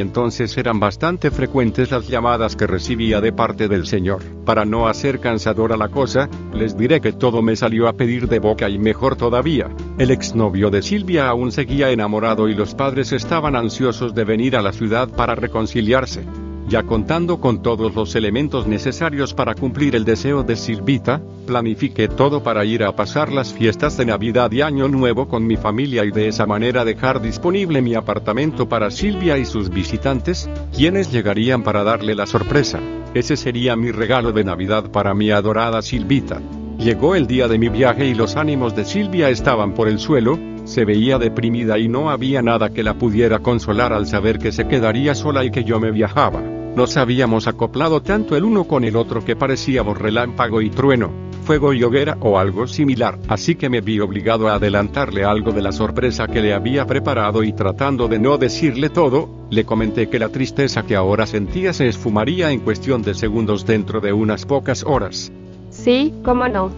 entonces 0.00 0.56
eran 0.58 0.80
bastante 0.80 1.30
frecuentes 1.30 1.92
las 1.92 2.08
llamadas 2.08 2.56
que 2.56 2.66
recibía 2.66 3.20
de 3.20 3.32
parte 3.32 3.68
del 3.68 3.86
señor. 3.86 4.22
Para 4.44 4.64
no 4.64 4.88
hacer 4.88 5.20
cansadora 5.20 5.76
la 5.76 5.88
cosa, 5.88 6.28
les 6.52 6.76
diré 6.76 7.00
que 7.00 7.12
todo 7.12 7.40
me 7.40 7.54
salió 7.54 7.86
a 7.86 7.92
pedir 7.92 8.26
de 8.26 8.40
boca 8.40 8.68
y 8.68 8.80
mejor 8.80 9.14
todavía. 9.14 9.68
El 9.98 10.10
exnovio 10.10 10.70
de 10.70 10.82
Silvia 10.82 11.28
aún 11.28 11.52
seguía 11.52 11.90
enamorado 11.90 12.48
y 12.48 12.54
los 12.54 12.74
padres 12.74 13.11
estaban 13.12 13.56
ansiosos 13.56 14.14
de 14.14 14.24
venir 14.24 14.56
a 14.56 14.62
la 14.62 14.72
ciudad 14.72 15.08
para 15.08 15.34
reconciliarse. 15.34 16.24
Ya 16.68 16.84
contando 16.84 17.38
con 17.38 17.60
todos 17.60 17.94
los 17.94 18.14
elementos 18.14 18.66
necesarios 18.66 19.34
para 19.34 19.54
cumplir 19.54 19.94
el 19.94 20.04
deseo 20.04 20.42
de 20.42 20.56
Silvita, 20.56 21.20
planifiqué 21.46 22.08
todo 22.08 22.42
para 22.42 22.64
ir 22.64 22.82
a 22.84 22.96
pasar 22.96 23.30
las 23.30 23.52
fiestas 23.52 23.96
de 23.96 24.06
Navidad 24.06 24.50
y 24.52 24.62
Año 24.62 24.88
Nuevo 24.88 25.28
con 25.28 25.46
mi 25.46 25.56
familia 25.56 26.04
y 26.04 26.12
de 26.12 26.28
esa 26.28 26.46
manera 26.46 26.84
dejar 26.84 27.20
disponible 27.20 27.82
mi 27.82 27.94
apartamento 27.94 28.68
para 28.68 28.90
Silvia 28.90 29.36
y 29.36 29.44
sus 29.44 29.68
visitantes, 29.68 30.48
quienes 30.74 31.12
llegarían 31.12 31.62
para 31.62 31.84
darle 31.84 32.14
la 32.14 32.26
sorpresa. 32.26 32.80
Ese 33.12 33.36
sería 33.36 33.76
mi 33.76 33.90
regalo 33.90 34.32
de 34.32 34.44
Navidad 34.44 34.90
para 34.90 35.12
mi 35.12 35.30
adorada 35.30 35.82
Silvita. 35.82 36.40
Llegó 36.78 37.14
el 37.14 37.26
día 37.26 37.48
de 37.48 37.58
mi 37.58 37.68
viaje 37.68 38.06
y 38.06 38.14
los 38.14 38.36
ánimos 38.36 38.74
de 38.74 38.84
Silvia 38.84 39.28
estaban 39.28 39.74
por 39.74 39.88
el 39.88 39.98
suelo, 39.98 40.38
se 40.64 40.84
veía 40.84 41.18
deprimida 41.18 41.78
y 41.78 41.88
no 41.88 42.10
había 42.10 42.42
nada 42.42 42.70
que 42.70 42.82
la 42.82 42.94
pudiera 42.94 43.40
consolar 43.40 43.92
al 43.92 44.06
saber 44.06 44.38
que 44.38 44.52
se 44.52 44.66
quedaría 44.68 45.14
sola 45.14 45.44
y 45.44 45.50
que 45.50 45.64
yo 45.64 45.80
me 45.80 45.90
viajaba. 45.90 46.40
Nos 46.74 46.96
habíamos 46.96 47.48
acoplado 47.48 48.00
tanto 48.00 48.34
el 48.34 48.44
uno 48.44 48.64
con 48.64 48.84
el 48.84 48.96
otro 48.96 49.22
que 49.22 49.36
parecíamos 49.36 49.98
relámpago 49.98 50.62
y 50.62 50.70
trueno, 50.70 51.10
fuego 51.44 51.74
y 51.74 51.82
hoguera 51.82 52.16
o 52.20 52.38
algo 52.38 52.66
similar, 52.66 53.18
así 53.28 53.56
que 53.56 53.68
me 53.68 53.82
vi 53.82 54.00
obligado 54.00 54.48
a 54.48 54.54
adelantarle 54.54 55.24
algo 55.24 55.52
de 55.52 55.60
la 55.60 55.72
sorpresa 55.72 56.28
que 56.28 56.40
le 56.40 56.54
había 56.54 56.86
preparado 56.86 57.42
y 57.42 57.52
tratando 57.52 58.08
de 58.08 58.18
no 58.18 58.38
decirle 58.38 58.88
todo, 58.88 59.28
le 59.50 59.64
comenté 59.64 60.08
que 60.08 60.18
la 60.18 60.30
tristeza 60.30 60.84
que 60.84 60.96
ahora 60.96 61.26
sentía 61.26 61.74
se 61.74 61.88
esfumaría 61.88 62.50
en 62.50 62.60
cuestión 62.60 63.02
de 63.02 63.12
segundos 63.12 63.66
dentro 63.66 64.00
de 64.00 64.14
unas 64.14 64.46
pocas 64.46 64.82
horas. 64.84 65.30
Sí, 65.68 66.14
cómo 66.24 66.48
no. 66.48 66.70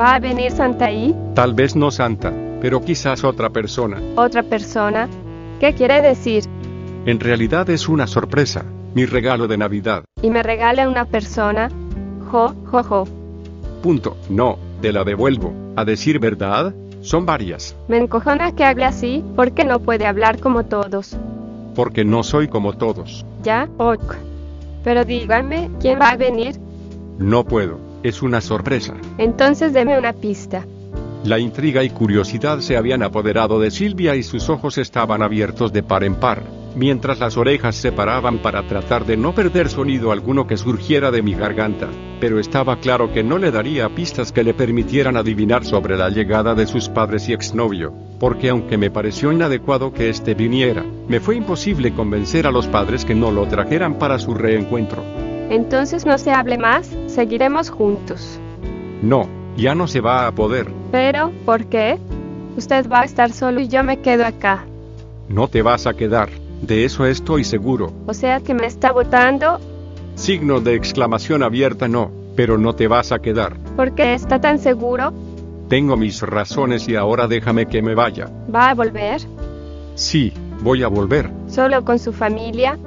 ¿Va 0.00 0.14
a 0.14 0.18
venir 0.18 0.50
Santa 0.50 0.86
ahí? 0.86 1.14
Tal 1.34 1.54
vez 1.54 1.76
no 1.76 1.90
Santa, 1.90 2.32
pero 2.62 2.80
quizás 2.80 3.24
otra 3.24 3.50
persona. 3.50 4.00
¿Otra 4.14 4.44
persona? 4.44 5.08
¿Qué 5.58 5.74
quiere 5.74 6.00
decir? 6.00 6.44
En 7.06 7.18
realidad 7.18 7.68
es 7.70 7.88
una 7.88 8.06
sorpresa, 8.06 8.64
mi 8.94 9.04
regalo 9.04 9.48
de 9.48 9.58
Navidad. 9.58 10.04
¿Y 10.22 10.30
me 10.30 10.44
regala 10.44 10.88
una 10.88 11.04
persona? 11.04 11.70
Jo, 12.30 12.54
jo, 12.70 12.84
jo. 12.84 13.08
Punto. 13.82 14.16
No, 14.30 14.60
te 14.80 14.92
la 14.92 15.02
devuelvo. 15.02 15.52
A 15.74 15.84
decir 15.84 16.20
verdad, 16.20 16.72
son 17.00 17.26
varias. 17.26 17.74
Me 17.88 17.96
encojona 17.96 18.54
que 18.54 18.64
hable 18.64 18.84
así, 18.84 19.24
porque 19.34 19.64
no 19.64 19.80
puede 19.80 20.06
hablar 20.06 20.38
como 20.38 20.64
todos. 20.64 21.16
Porque 21.74 22.04
no 22.04 22.22
soy 22.22 22.46
como 22.46 22.74
todos. 22.74 23.26
¿Ya? 23.42 23.68
Ok. 23.78 24.14
Pero 24.84 25.04
díganme, 25.04 25.68
¿quién 25.80 25.98
va 25.98 26.10
a 26.10 26.16
venir? 26.16 26.60
No 27.18 27.44
puedo, 27.44 27.80
es 28.04 28.22
una 28.22 28.40
sorpresa. 28.40 28.94
Entonces 29.18 29.72
deme 29.72 29.98
una 29.98 30.12
pista. 30.12 30.64
La 31.24 31.38
intriga 31.38 31.84
y 31.84 31.90
curiosidad 31.90 32.58
se 32.58 32.76
habían 32.76 33.04
apoderado 33.04 33.60
de 33.60 33.70
Silvia 33.70 34.16
y 34.16 34.24
sus 34.24 34.50
ojos 34.50 34.76
estaban 34.76 35.22
abiertos 35.22 35.72
de 35.72 35.84
par 35.84 36.02
en 36.02 36.16
par, 36.16 36.42
mientras 36.74 37.20
las 37.20 37.36
orejas 37.36 37.76
se 37.76 37.92
paraban 37.92 38.38
para 38.38 38.66
tratar 38.66 39.06
de 39.06 39.16
no 39.16 39.32
perder 39.32 39.68
sonido 39.68 40.10
alguno 40.10 40.48
que 40.48 40.56
surgiera 40.56 41.12
de 41.12 41.22
mi 41.22 41.34
garganta, 41.34 41.88
pero 42.20 42.40
estaba 42.40 42.80
claro 42.80 43.12
que 43.12 43.22
no 43.22 43.38
le 43.38 43.52
daría 43.52 43.88
pistas 43.94 44.32
que 44.32 44.42
le 44.42 44.52
permitieran 44.52 45.16
adivinar 45.16 45.64
sobre 45.64 45.96
la 45.96 46.10
llegada 46.10 46.56
de 46.56 46.66
sus 46.66 46.88
padres 46.88 47.28
y 47.28 47.34
exnovio, 47.34 47.94
porque 48.18 48.48
aunque 48.48 48.76
me 48.76 48.90
pareció 48.90 49.30
inadecuado 49.30 49.92
que 49.92 50.08
éste 50.08 50.34
viniera, 50.34 50.84
me 51.06 51.20
fue 51.20 51.36
imposible 51.36 51.94
convencer 51.94 52.48
a 52.48 52.50
los 52.50 52.66
padres 52.66 53.04
que 53.04 53.14
no 53.14 53.30
lo 53.30 53.46
trajeran 53.46 53.96
para 53.96 54.18
su 54.18 54.34
reencuentro. 54.34 55.04
Entonces 55.50 56.04
no 56.04 56.18
se 56.18 56.32
hable 56.32 56.58
más, 56.58 56.90
seguiremos 57.06 57.70
juntos. 57.70 58.40
No, 59.02 59.41
ya 59.56 59.74
no 59.74 59.86
se 59.86 60.00
va 60.00 60.26
a 60.26 60.32
poder. 60.32 60.68
Pero, 60.90 61.32
¿por 61.44 61.66
qué? 61.66 61.98
Usted 62.56 62.88
va 62.90 63.00
a 63.00 63.04
estar 63.04 63.32
solo 63.32 63.60
y 63.60 63.68
yo 63.68 63.82
me 63.82 64.00
quedo 64.00 64.26
acá. 64.26 64.64
No 65.28 65.48
te 65.48 65.62
vas 65.62 65.86
a 65.86 65.94
quedar, 65.94 66.28
de 66.60 66.84
eso 66.84 67.06
estoy 67.06 67.44
seguro. 67.44 67.92
O 68.06 68.14
sea 68.14 68.40
que 68.40 68.54
me 68.54 68.66
está 68.66 68.92
votando. 68.92 69.58
Signo 70.14 70.60
de 70.60 70.74
exclamación 70.74 71.42
abierta 71.42 71.88
no, 71.88 72.10
pero 72.36 72.58
no 72.58 72.74
te 72.74 72.88
vas 72.88 73.12
a 73.12 73.20
quedar. 73.20 73.56
¿Por 73.76 73.94
qué 73.94 74.14
está 74.14 74.40
tan 74.40 74.58
seguro? 74.58 75.12
Tengo 75.68 75.96
mis 75.96 76.20
razones 76.20 76.86
y 76.88 76.96
ahora 76.96 77.26
déjame 77.26 77.66
que 77.66 77.80
me 77.80 77.94
vaya. 77.94 78.28
¿Va 78.54 78.70
a 78.70 78.74
volver? 78.74 79.22
Sí, 79.94 80.32
voy 80.60 80.82
a 80.82 80.88
volver. 80.88 81.30
¿Solo 81.48 81.84
con 81.84 81.98
su 81.98 82.12
familia? 82.12 82.78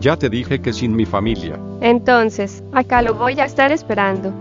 Ya 0.00 0.16
te 0.16 0.28
dije 0.28 0.60
que 0.60 0.74
sin 0.74 0.94
mi 0.94 1.06
familia. 1.06 1.58
Entonces, 1.80 2.62
acá 2.72 3.00
lo 3.00 3.14
voy 3.14 3.40
a 3.40 3.46
estar 3.46 3.72
esperando. 3.72 4.32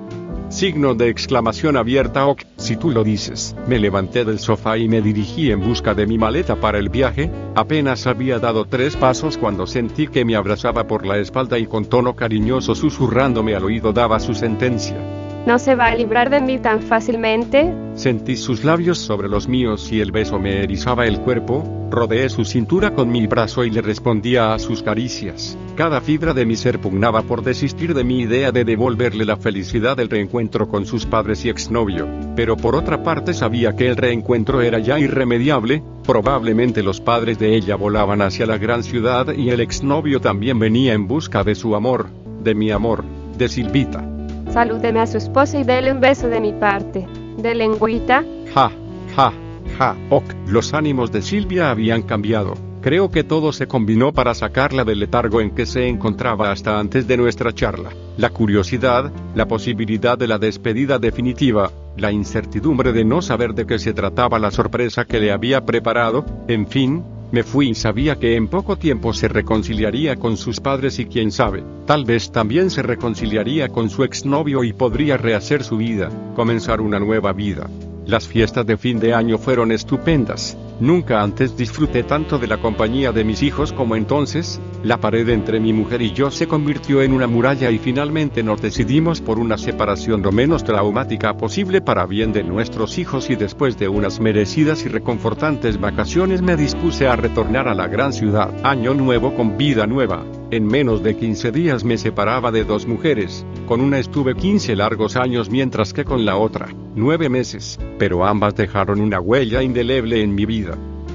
Signo 0.55 0.95
de 0.95 1.09
exclamación 1.09 1.75
abierta 1.75 2.27
ok, 2.27 2.43
si 2.55 2.77
tú 2.77 2.89
lo 2.89 3.03
dices. 3.03 3.57
Me 3.67 3.77
levanté 3.77 4.23
del 4.23 4.39
sofá 4.39 4.77
y 4.77 4.87
me 4.87 5.01
dirigí 5.01 5.51
en 5.51 5.59
busca 5.59 5.93
de 5.93 6.07
mi 6.07 6.17
maleta 6.17 6.55
para 6.55 6.79
el 6.79 6.87
viaje, 6.87 7.29
apenas 7.55 8.07
había 8.07 8.39
dado 8.39 8.63
tres 8.63 8.95
pasos 8.95 9.37
cuando 9.37 9.67
sentí 9.67 10.07
que 10.07 10.23
me 10.23 10.37
abrazaba 10.37 10.87
por 10.87 11.05
la 11.05 11.17
espalda 11.17 11.59
y 11.59 11.67
con 11.67 11.83
tono 11.83 12.15
cariñoso 12.15 12.73
susurrándome 12.73 13.53
al 13.53 13.65
oído 13.65 13.91
daba 13.91 14.17
su 14.21 14.33
sentencia. 14.33 15.24
¿No 15.45 15.59
se 15.59 15.75
va 15.75 15.87
a 15.87 15.95
librar 15.95 16.31
de 16.31 16.41
mí 16.41 16.57
tan 16.57 16.81
fácilmente? 16.81 17.71
Sentí 17.93 18.35
sus 18.35 18.63
labios 18.63 18.97
sobre 18.97 19.29
los 19.29 19.47
míos 19.47 19.91
y 19.91 20.01
el 20.01 20.11
beso 20.11 20.39
me 20.39 20.63
erizaba 20.63 21.05
el 21.05 21.19
cuerpo, 21.19 21.87
rodeé 21.91 22.29
su 22.29 22.45
cintura 22.45 22.95
con 22.95 23.09
mi 23.09 23.27
brazo 23.27 23.63
y 23.63 23.69
le 23.69 23.81
respondía 23.81 24.55
a 24.55 24.59
sus 24.59 24.81
caricias. 24.81 25.55
Cada 25.75 26.01
fibra 26.01 26.33
de 26.33 26.47
mi 26.47 26.55
ser 26.55 26.79
pugnaba 26.79 27.21
por 27.21 27.43
desistir 27.43 27.93
de 27.93 28.03
mi 28.03 28.21
idea 28.21 28.51
de 28.51 28.65
devolverle 28.65 29.23
la 29.23 29.37
felicidad 29.37 29.95
del 29.95 30.09
reencuentro 30.09 30.67
con 30.67 30.87
sus 30.87 31.05
padres 31.05 31.45
y 31.45 31.49
exnovio, 31.49 32.07
pero 32.35 32.57
por 32.57 32.75
otra 32.75 33.03
parte 33.03 33.35
sabía 33.35 33.75
que 33.75 33.87
el 33.87 33.97
reencuentro 33.97 34.63
era 34.63 34.79
ya 34.79 34.97
irremediable, 34.97 35.83
probablemente 36.07 36.81
los 36.81 37.01
padres 37.01 37.37
de 37.37 37.55
ella 37.55 37.75
volaban 37.75 38.23
hacia 38.23 38.47
la 38.47 38.57
gran 38.57 38.81
ciudad 38.81 39.31
y 39.31 39.51
el 39.51 39.59
exnovio 39.59 40.19
también 40.19 40.57
venía 40.57 40.93
en 40.93 41.07
busca 41.07 41.43
de 41.43 41.53
su 41.53 41.75
amor, 41.75 42.07
de 42.43 42.55
mi 42.55 42.71
amor, 42.71 43.03
de 43.37 43.47
Silvita. 43.47 44.14
Salúdeme 44.55 45.01
a 45.01 45.05
su 45.05 45.17
esposa 45.17 45.59
y 45.59 45.65
dele 45.65 45.91
un 45.91 45.99
beso 45.99 46.29
de 46.29 46.39
mi 46.39 46.53
parte. 46.53 47.05
De 47.37 47.53
lengüita. 47.53 48.23
Ja, 48.53 48.71
ja, 49.13 49.33
ja, 49.77 49.97
ok. 50.09 50.23
Los 50.47 50.73
ánimos 50.73 51.11
de 51.11 51.21
Silvia 51.21 51.71
habían 51.71 52.03
cambiado. 52.03 52.53
Creo 52.79 53.11
que 53.11 53.25
todo 53.25 53.51
se 53.51 53.67
combinó 53.67 54.13
para 54.13 54.33
sacarla 54.33 54.85
del 54.85 54.99
letargo 54.99 55.41
en 55.41 55.51
que 55.51 55.65
se 55.65 55.89
encontraba 55.89 56.53
hasta 56.53 56.79
antes 56.79 57.05
de 57.05 57.17
nuestra 57.17 57.51
charla. 57.51 57.89
La 58.15 58.29
curiosidad, 58.29 59.11
la 59.35 59.45
posibilidad 59.45 60.17
de 60.17 60.29
la 60.29 60.37
despedida 60.37 60.99
definitiva, 60.99 61.69
la 61.97 62.13
incertidumbre 62.13 62.93
de 62.93 63.03
no 63.03 63.21
saber 63.21 63.55
de 63.55 63.65
qué 63.65 63.77
se 63.77 63.93
trataba 63.93 64.39
la 64.39 64.51
sorpresa 64.51 65.03
que 65.03 65.19
le 65.19 65.33
había 65.33 65.65
preparado, 65.65 66.23
en 66.47 66.65
fin, 66.65 67.03
me 67.31 67.43
fui 67.43 67.69
y 67.69 67.75
sabía 67.75 68.17
que 68.17 68.35
en 68.35 68.47
poco 68.47 68.77
tiempo 68.77 69.13
se 69.13 69.27
reconciliaría 69.27 70.15
con 70.15 70.37
sus 70.37 70.59
padres 70.59 70.99
y 70.99 71.05
quién 71.05 71.31
sabe, 71.31 71.63
tal 71.85 72.05
vez 72.05 72.31
también 72.31 72.69
se 72.69 72.81
reconciliaría 72.81 73.69
con 73.69 73.89
su 73.89 74.03
exnovio 74.03 74.63
y 74.63 74.73
podría 74.73 75.17
rehacer 75.17 75.63
su 75.63 75.77
vida, 75.77 76.09
comenzar 76.35 76.81
una 76.81 76.99
nueva 76.99 77.33
vida. 77.33 77.69
Las 78.05 78.27
fiestas 78.27 78.65
de 78.65 78.77
fin 78.77 78.99
de 78.99 79.13
año 79.13 79.37
fueron 79.37 79.71
estupendas. 79.71 80.57
Nunca 80.79 81.21
antes 81.21 81.55
disfruté 81.55 82.03
tanto 82.03 82.37
de 82.37 82.47
la 82.47 82.57
compañía 82.57 83.13
de 83.13 83.23
mis 83.23 83.41
hijos 83.43 83.71
como 83.71 83.95
entonces, 83.95 84.59
la 84.83 84.99
pared 84.99 85.29
entre 85.29 85.61
mi 85.61 85.71
mujer 85.71 86.01
y 86.01 86.11
yo 86.11 86.31
se 86.31 86.47
convirtió 86.47 87.01
en 87.01 87.13
una 87.13 87.27
muralla 87.27 87.71
y 87.71 87.79
finalmente 87.79 88.43
nos 88.43 88.61
decidimos 88.61 89.21
por 89.21 89.39
una 89.39 89.57
separación 89.57 90.21
lo 90.21 90.33
menos 90.33 90.65
traumática 90.65 91.37
posible 91.37 91.79
para 91.79 92.05
bien 92.05 92.33
de 92.33 92.43
nuestros 92.43 92.97
hijos 92.97 93.29
y 93.29 93.37
después 93.37 93.77
de 93.77 93.87
unas 93.87 94.19
merecidas 94.19 94.85
y 94.85 94.89
reconfortantes 94.89 95.79
vacaciones 95.79 96.41
me 96.41 96.57
dispuse 96.57 97.07
a 97.07 97.15
retornar 97.15 97.69
a 97.69 97.73
la 97.73 97.87
gran 97.87 98.11
ciudad. 98.11 98.53
Año 98.65 98.93
nuevo 98.93 99.33
con 99.33 99.57
vida 99.57 99.87
nueva. 99.87 100.25
En 100.51 100.67
menos 100.67 101.01
de 101.03 101.15
15 101.15 101.51
días 101.51 101.83
me 101.83 101.97
separaba 101.97 102.51
de 102.51 102.65
dos 102.65 102.85
mujeres, 102.85 103.45
con 103.65 103.81
una 103.81 103.97
estuve 103.97 104.35
15 104.35 104.75
largos 104.75 105.15
años 105.15 105.49
mientras 105.49 105.93
que 105.93 106.05
con 106.05 106.25
la 106.25 106.37
otra, 106.37 106.67
9 106.95 107.29
meses, 107.29 107.79
pero 107.97 108.25
ambas 108.25 108.55
dejaron 108.55 109.01
una 109.01 109.19
huella 109.19 109.63
indeleble 109.63 110.21
en 110.21 110.35
mi 110.35 110.45
vida. 110.45 110.64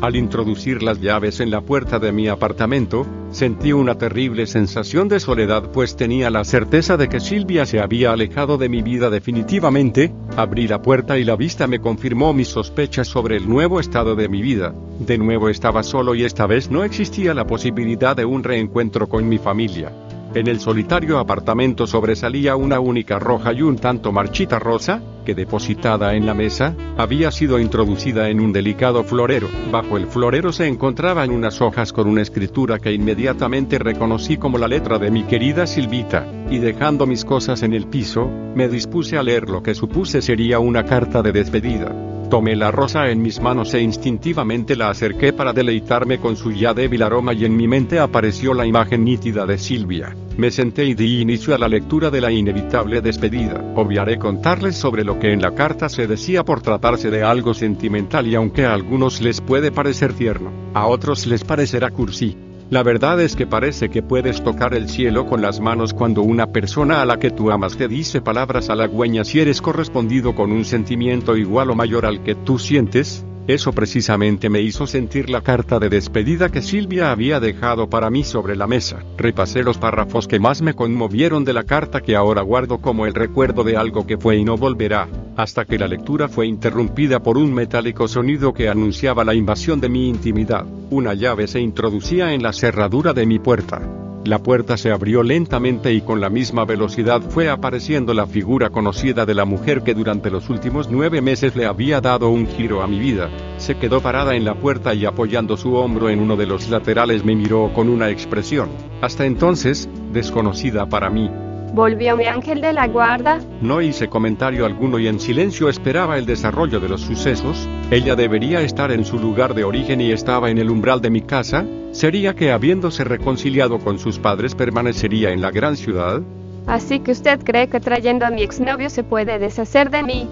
Al 0.01 0.17
introducir 0.17 0.83
las 0.83 0.99
llaves 0.99 1.41
en 1.41 1.51
la 1.51 1.61
puerta 1.61 1.99
de 1.99 2.11
mi 2.11 2.27
apartamento, 2.27 3.07
sentí 3.33 3.75
una 3.75 3.97
terrible 3.99 4.47
sensación 4.47 5.09
de 5.09 5.21
soledad 5.21 5.71
pues 5.73 5.95
tenía 5.95 6.31
la 6.31 6.43
certeza 6.45 6.97
de 6.97 7.11
que 7.11 7.21
Silvia 7.21 7.67
se 7.67 7.81
había 7.81 8.13
alejado 8.13 8.57
de 8.57 8.71
mi 8.71 8.81
vida 8.81 9.11
definitivamente, 9.11 10.11
abrí 10.39 10.67
la 10.69 10.81
puerta 10.81 11.19
y 11.19 11.25
la 11.25 11.37
vista 11.37 11.67
me 11.67 11.81
confirmó 11.81 12.33
mis 12.33 12.49
sospechas 12.49 13.09
sobre 13.09 13.37
el 13.37 13.47
nuevo 13.47 13.79
estado 13.79 14.17
de 14.17 14.31
mi 14.31 14.41
vida. 14.41 14.75
De 15.01 15.19
nuevo 15.19 15.51
estaba 15.51 15.83
solo 15.83 16.15
y 16.15 16.25
esta 16.25 16.47
vez 16.47 16.71
no 16.71 16.83
existía 16.83 17.35
la 17.35 17.47
posibilidad 17.47 18.17
de 18.17 18.25
un 18.25 18.43
reencuentro 18.43 19.07
con 19.07 19.29
mi 19.29 19.37
familia. 19.37 19.93
En 20.33 20.47
el 20.47 20.61
solitario 20.61 21.19
apartamento 21.19 21.87
sobresalía 21.87 22.57
una 22.57 22.81
única 22.81 23.19
roja 23.19 23.53
y 23.53 23.63
un 23.63 23.77
tanto 23.77 24.13
marchita 24.13 24.61
rosa, 24.61 25.03
que 25.31 25.35
depositada 25.37 26.17
en 26.17 26.27
la 26.27 26.35
mesa, 26.35 26.75
había 26.97 27.31
sido 27.31 27.61
introducida 27.61 28.31
en 28.31 28.41
un 28.41 28.53
delicado 28.53 29.05
florero. 29.05 29.49
Bajo 29.71 29.97
el 29.97 30.09
florero 30.09 30.53
se 30.53 30.67
encontraban 30.67 31.31
unas 31.31 31.61
hojas 31.61 31.93
con 31.93 32.09
una 32.09 32.23
escritura 32.23 32.81
que 32.81 32.93
inmediatamente 32.93 33.79
reconocí 33.79 34.39
como 34.39 34.59
la 34.59 34.67
letra 34.67 34.99
de 34.99 35.13
mi 35.13 35.23
querida 35.23 35.69
Silvita, 35.69 36.27
y 36.51 36.59
dejando 36.59 37.07
mis 37.07 37.25
cosas 37.25 37.63
en 37.63 37.75
el 37.75 37.87
piso, 37.87 38.29
me 38.57 38.69
dispuse 38.69 39.19
a 39.19 39.23
leer 39.23 39.49
lo 39.49 39.63
que 39.63 39.77
supuse 39.77 40.21
sería 40.21 40.59
una 40.59 40.85
carta 40.85 41.23
de 41.23 41.31
despedida. 41.31 42.20
Tomé 42.31 42.55
la 42.55 42.71
rosa 42.71 43.11
en 43.11 43.21
mis 43.21 43.41
manos 43.41 43.75
e 43.75 43.81
instintivamente 43.81 44.77
la 44.77 44.89
acerqué 44.89 45.33
para 45.33 45.53
deleitarme 45.53 46.21
con 46.21 46.37
su 46.37 46.53
ya 46.53 46.73
débil 46.73 47.03
aroma 47.03 47.35
y 47.35 47.45
en 47.45 47.57
mi 47.57 47.67
mente 47.67 47.99
apareció 47.99 48.55
la 48.55 48.65
imagen 48.65 49.05
nítida 49.05 49.47
de 49.47 49.59
Silvia. 49.59 50.15
Me 50.37 50.53
senté 50.53 50.85
y 50.85 50.95
di 50.95 51.21
inicio 51.21 51.57
a 51.57 51.59
la 51.59 51.67
lectura 51.67 52.09
de 52.09 52.21
la 52.21 52.31
inevitable 52.31 53.01
despedida. 53.01 53.61
Obviaré 53.75 54.17
contarles 54.17 54.77
sobre 54.77 55.03
lo 55.03 55.19
que 55.19 55.33
en 55.33 55.43
la 55.43 55.57
carta 55.57 55.89
se 55.89 56.07
decía 56.07 56.45
por 56.45 56.63
tratarse 56.63 57.11
de 57.11 57.25
algo 57.25 57.53
sentimental 57.53 58.29
y 58.29 58.37
aunque 58.37 58.65
a 58.65 58.75
algunos 58.75 59.21
les 59.21 59.41
puede 59.41 59.73
parecer 59.73 60.13
tierno, 60.13 60.53
a 60.73 60.87
otros 60.87 61.27
les 61.27 61.43
parecerá 61.43 61.91
cursi. 61.91 62.37
La 62.71 62.85
verdad 62.85 63.21
es 63.21 63.35
que 63.35 63.49
parece 63.49 63.91
que 63.91 64.01
puedes 64.01 64.45
tocar 64.45 64.75
el 64.75 64.89
cielo 64.89 65.27
con 65.27 65.43
las 65.43 65.59
manos 65.59 65.93
cuando 65.93 66.23
una 66.23 66.53
persona 66.53 67.03
a 67.03 67.05
la 67.05 67.19
que 67.19 67.33
tú 67.33 67.51
amas 67.51 67.77
te 67.77 67.89
dice 67.89 68.21
palabras 68.21 68.71
halagüeñas 68.71 69.35
y 69.35 69.41
eres 69.41 69.61
correspondido 69.61 70.37
con 70.37 70.53
un 70.53 70.65
sentimiento 70.65 71.37
igual 71.37 71.71
o 71.71 71.75
mayor 71.75 72.07
al 72.07 72.23
que 72.23 72.37
tú 72.37 72.61
sientes, 72.61 73.27
eso 73.55 73.73
precisamente 73.73 74.49
me 74.49 74.61
hizo 74.61 74.87
sentir 74.87 75.31
la 75.31 75.41
carta 75.41 75.79
de 75.79 75.89
despedida 75.89 76.51
que 76.51 76.63
Silvia 76.63 77.11
había 77.11 77.41
dejado 77.41 77.89
para 77.89 78.11
mí 78.11 78.25
sobre 78.25 78.57
la 78.57 78.67
mesa. 78.67 79.03
Repasé 79.17 79.63
los 79.63 79.79
párrafos 79.79 80.29
que 80.29 80.39
más 80.39 80.63
me 80.63 80.75
conmovieron 80.75 81.45
de 81.45 81.53
la 81.53 81.65
carta 81.65 82.01
que 82.01 82.17
ahora 82.17 82.43
guardo 82.43 82.79
como 82.79 83.07
el 83.07 83.15
recuerdo 83.15 83.65
de 83.65 83.77
algo 83.77 84.07
que 84.07 84.19
fue 84.19 84.37
y 84.37 84.45
no 84.45 84.57
volverá, 84.57 85.09
hasta 85.37 85.65
que 85.65 85.79
la 85.79 85.89
lectura 85.89 86.29
fue 86.29 86.47
interrumpida 86.47 87.21
por 87.21 87.39
un 87.39 87.53
metálico 87.53 88.09
sonido 88.09 88.53
que 88.53 88.69
anunciaba 88.69 89.25
la 89.25 89.35
invasión 89.35 89.81
de 89.81 89.89
mi 89.89 90.09
intimidad. 90.09 90.67
Una 90.91 91.15
llave 91.15 91.47
se 91.47 91.61
introducía 91.61 92.33
en 92.33 92.43
la 92.43 92.53
cerradura 92.53 93.13
de 93.13 93.27
mi 93.27 93.39
puerta. 93.39 94.10
La 94.25 94.39
puerta 94.39 94.77
se 94.77 94.93
abrió 94.93 95.23
lentamente 95.23 95.95
y 95.95 96.03
con 96.03 96.21
la 96.21 96.29
misma 96.29 96.67
velocidad 96.67 97.23
fue 97.23 97.49
apareciendo 97.49 98.13
la 98.13 98.27
figura 98.27 98.69
conocida 98.69 99.25
de 99.25 99.35
la 99.35 99.47
mujer 99.47 99.83
que 99.83 99.95
durante 99.95 100.31
los 100.31 100.51
últimos 100.51 100.91
nueve 100.91 101.23
meses 101.23 101.57
le 101.57 101.65
había 101.65 102.03
dado 102.03 102.29
un 102.29 102.47
giro 102.47 102.83
a 102.83 102.87
mi 102.87 102.99
vida. 102.99 103.31
Se 103.57 103.79
quedó 103.79 104.03
parada 104.03 104.37
en 104.37 104.45
la 104.45 104.55
puerta 104.55 104.93
y 104.93 105.07
apoyando 105.07 105.57
su 105.57 105.75
hombro 105.75 106.11
en 106.11 106.21
uno 106.21 106.37
de 106.37 106.47
los 106.47 106.69
laterales 106.69 107.25
me 107.25 107.35
miró 107.35 107.73
con 107.73 107.89
una 107.89 108.11
expresión, 108.11 108.69
hasta 109.01 109.25
entonces, 109.25 109.89
desconocida 110.13 110.87
para 110.87 111.09
mí. 111.09 111.31
¿Volvió 111.73 112.17
mi 112.17 112.27
ángel 112.27 112.61
de 112.61 112.73
la 112.73 112.89
guarda? 112.89 113.39
No 113.61 113.81
hice 113.81 114.09
comentario 114.09 114.67
alguno 114.67 114.99
y 114.99 115.07
en 115.07 115.21
silencio 115.21 115.69
esperaba 115.69 116.19
el 116.19 116.27
desarrollo 116.27 116.81
de 116.81 116.89
los 116.89 117.01
sucesos. 117.01 117.69
Ella 117.91 118.17
debería 118.17 118.61
estar 118.61 118.91
en 118.91 119.05
su 119.05 119.19
lugar 119.19 119.55
de 119.55 119.65
origen 119.65 120.01
y 120.01 120.11
estaba 120.11 120.51
en 120.51 120.59
el 120.59 120.69
umbral 120.69 121.01
de 121.01 121.11
mi 121.11 121.21
casa. 121.21 121.65
¿Sería 121.93 122.35
que 122.35 122.51
habiéndose 122.51 123.05
reconciliado 123.05 123.79
con 123.79 123.99
sus 123.99 124.19
padres 124.19 124.55
permanecería 124.55 125.31
en 125.31 125.41
la 125.41 125.51
gran 125.53 125.77
ciudad? 125.77 126.23
Así 126.67 127.01
que 127.01 127.13
usted 127.13 127.41
cree 127.45 127.69
que 127.69 127.81
trayendo 127.81 128.27
a 128.27 128.31
mi 128.31 128.43
exnovio 128.43 128.91
se 128.91 129.05
puede 129.05 129.39
deshacer 129.39 129.91
de 129.91 130.03
mí. 130.03 130.29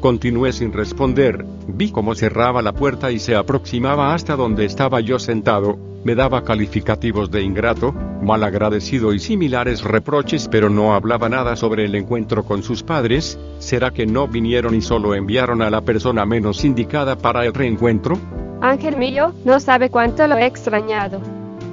Continué 0.00 0.52
sin 0.52 0.72
responder, 0.72 1.44
vi 1.66 1.90
cómo 1.90 2.14
cerraba 2.14 2.62
la 2.62 2.72
puerta 2.72 3.10
y 3.10 3.18
se 3.18 3.34
aproximaba 3.34 4.14
hasta 4.14 4.36
donde 4.36 4.64
estaba 4.64 5.00
yo 5.00 5.18
sentado, 5.18 5.78
me 6.06 6.14
daba 6.14 6.44
calificativos 6.44 7.32
de 7.32 7.42
ingrato, 7.42 7.92
malagradecido 7.92 9.12
y 9.12 9.18
similares 9.18 9.82
reproches, 9.82 10.46
pero 10.48 10.70
no 10.70 10.94
hablaba 10.94 11.28
nada 11.28 11.56
sobre 11.56 11.84
el 11.84 11.96
encuentro 11.96 12.44
con 12.44 12.62
sus 12.62 12.84
padres. 12.84 13.36
¿Será 13.58 13.90
que 13.90 14.06
no 14.06 14.28
vinieron 14.28 14.76
y 14.76 14.82
solo 14.82 15.16
enviaron 15.16 15.62
a 15.62 15.68
la 15.68 15.80
persona 15.80 16.24
menos 16.24 16.64
indicada 16.64 17.18
para 17.18 17.44
el 17.44 17.52
reencuentro? 17.52 18.20
Ángel 18.60 18.96
mío, 18.96 19.34
no 19.44 19.58
sabe 19.58 19.90
cuánto 19.90 20.28
lo 20.28 20.36
he 20.36 20.46
extrañado. 20.46 21.20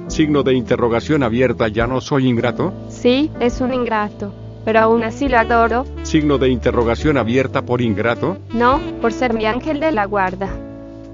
Signo 0.08 0.42
de 0.42 0.54
interrogación 0.54 1.22
abierta, 1.22 1.68
¿ya 1.68 1.86
no 1.86 2.00
soy 2.00 2.26
ingrato? 2.26 2.74
Sí, 2.88 3.30
es 3.38 3.60
un 3.60 3.72
ingrato. 3.72 4.34
Pero 4.64 4.80
aún 4.80 5.04
así 5.04 5.28
lo 5.28 5.38
adoro. 5.38 5.84
Signo 6.02 6.38
de 6.38 6.48
interrogación 6.48 7.18
abierta 7.18 7.62
por 7.62 7.80
ingrato. 7.80 8.38
No, 8.52 8.80
por 9.00 9.12
ser 9.12 9.32
mi 9.32 9.46
ángel 9.46 9.78
de 9.78 9.92
la 9.92 10.06
guarda. 10.06 10.63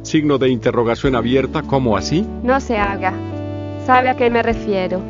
Signo 0.03 0.39
de 0.39 0.49
interrogación 0.49 1.15
abierta, 1.15 1.63
¿cómo 1.63 1.97
así? 1.97 2.27
No 2.43 2.59
se 2.61 2.79
haga. 2.79 3.13
¿Sabe 3.85 4.09
a 4.09 4.17
qué 4.17 4.31
me 4.31 4.43
refiero? 4.43 5.01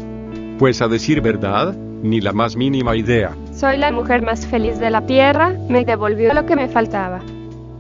Pues 0.59 0.83
a 0.83 0.88
decir 0.88 1.20
verdad, 1.20 1.74
ni 2.03 2.20
la 2.20 2.33
más 2.33 2.57
mínima 2.57 2.96
idea. 2.96 3.37
Soy 3.53 3.76
la 3.76 3.92
mujer 3.92 4.22
más 4.22 4.46
feliz 4.46 4.79
de 4.79 4.90
la 4.90 5.07
tierra, 5.07 5.55
me 5.68 5.85
devolvió 5.85 6.35
lo 6.35 6.44
que 6.44 6.57
me 6.57 6.68
faltaba. 6.68 7.20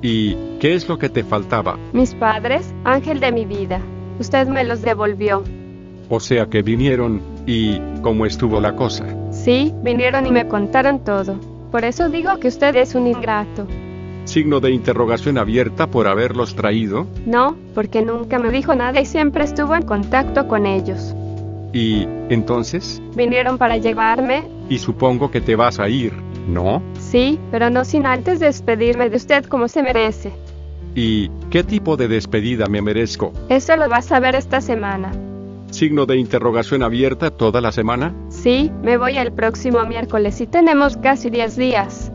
¿Y 0.02 0.36
qué 0.60 0.74
es 0.74 0.88
lo 0.88 0.98
que 0.98 1.08
te 1.08 1.24
faltaba? 1.24 1.76
Mis 1.92 2.14
padres, 2.14 2.72
ángel 2.84 3.18
de 3.18 3.32
mi 3.32 3.44
vida. 3.44 3.80
Usted 4.18 4.46
me 4.46 4.64
los 4.64 4.82
devolvió. 4.82 5.42
O 6.08 6.20
sea 6.20 6.46
que 6.46 6.62
vinieron, 6.62 7.20
y 7.46 7.80
¿cómo 8.02 8.24
estuvo 8.24 8.60
la 8.60 8.76
cosa? 8.76 9.04
Sí, 9.30 9.74
vinieron 9.82 10.26
y 10.26 10.30
me 10.30 10.46
contaron 10.46 11.04
todo. 11.04 11.34
Por 11.70 11.84
eso 11.84 12.08
digo 12.08 12.38
que 12.38 12.48
usted 12.48 12.74
es 12.76 12.94
un 12.94 13.06
ingrato. 13.06 13.66
Signo 14.30 14.60
de 14.60 14.70
interrogación 14.70 15.38
abierta 15.38 15.88
por 15.88 16.06
haberlos 16.06 16.54
traído. 16.54 17.08
No, 17.26 17.56
porque 17.74 18.00
nunca 18.00 18.38
me 18.38 18.50
dijo 18.50 18.76
nada 18.76 19.00
y 19.00 19.04
siempre 19.04 19.42
estuvo 19.42 19.74
en 19.74 19.82
contacto 19.82 20.46
con 20.46 20.66
ellos. 20.66 21.16
¿Y 21.72 22.06
entonces? 22.28 23.02
Vinieron 23.16 23.58
para 23.58 23.78
llevarme. 23.78 24.44
Y 24.68 24.78
supongo 24.78 25.32
que 25.32 25.40
te 25.40 25.56
vas 25.56 25.80
a 25.80 25.88
ir, 25.88 26.12
¿no? 26.46 26.80
Sí, 27.00 27.40
pero 27.50 27.70
no 27.70 27.84
sin 27.84 28.06
antes 28.06 28.38
despedirme 28.38 29.10
de 29.10 29.16
usted 29.16 29.46
como 29.46 29.66
se 29.66 29.82
merece. 29.82 30.30
¿Y 30.94 31.28
qué 31.50 31.64
tipo 31.64 31.96
de 31.96 32.06
despedida 32.06 32.66
me 32.66 32.80
merezco? 32.80 33.32
Eso 33.48 33.74
lo 33.74 33.88
vas 33.88 34.12
a 34.12 34.20
ver 34.20 34.36
esta 34.36 34.60
semana. 34.60 35.10
Signo 35.72 36.06
de 36.06 36.18
interrogación 36.18 36.84
abierta 36.84 37.32
toda 37.32 37.60
la 37.60 37.72
semana. 37.72 38.14
Sí, 38.28 38.70
me 38.84 38.96
voy 38.96 39.18
el 39.18 39.32
próximo 39.32 39.84
miércoles 39.86 40.40
y 40.40 40.46
tenemos 40.46 40.96
casi 40.96 41.30
10 41.30 41.56
días. 41.56 42.12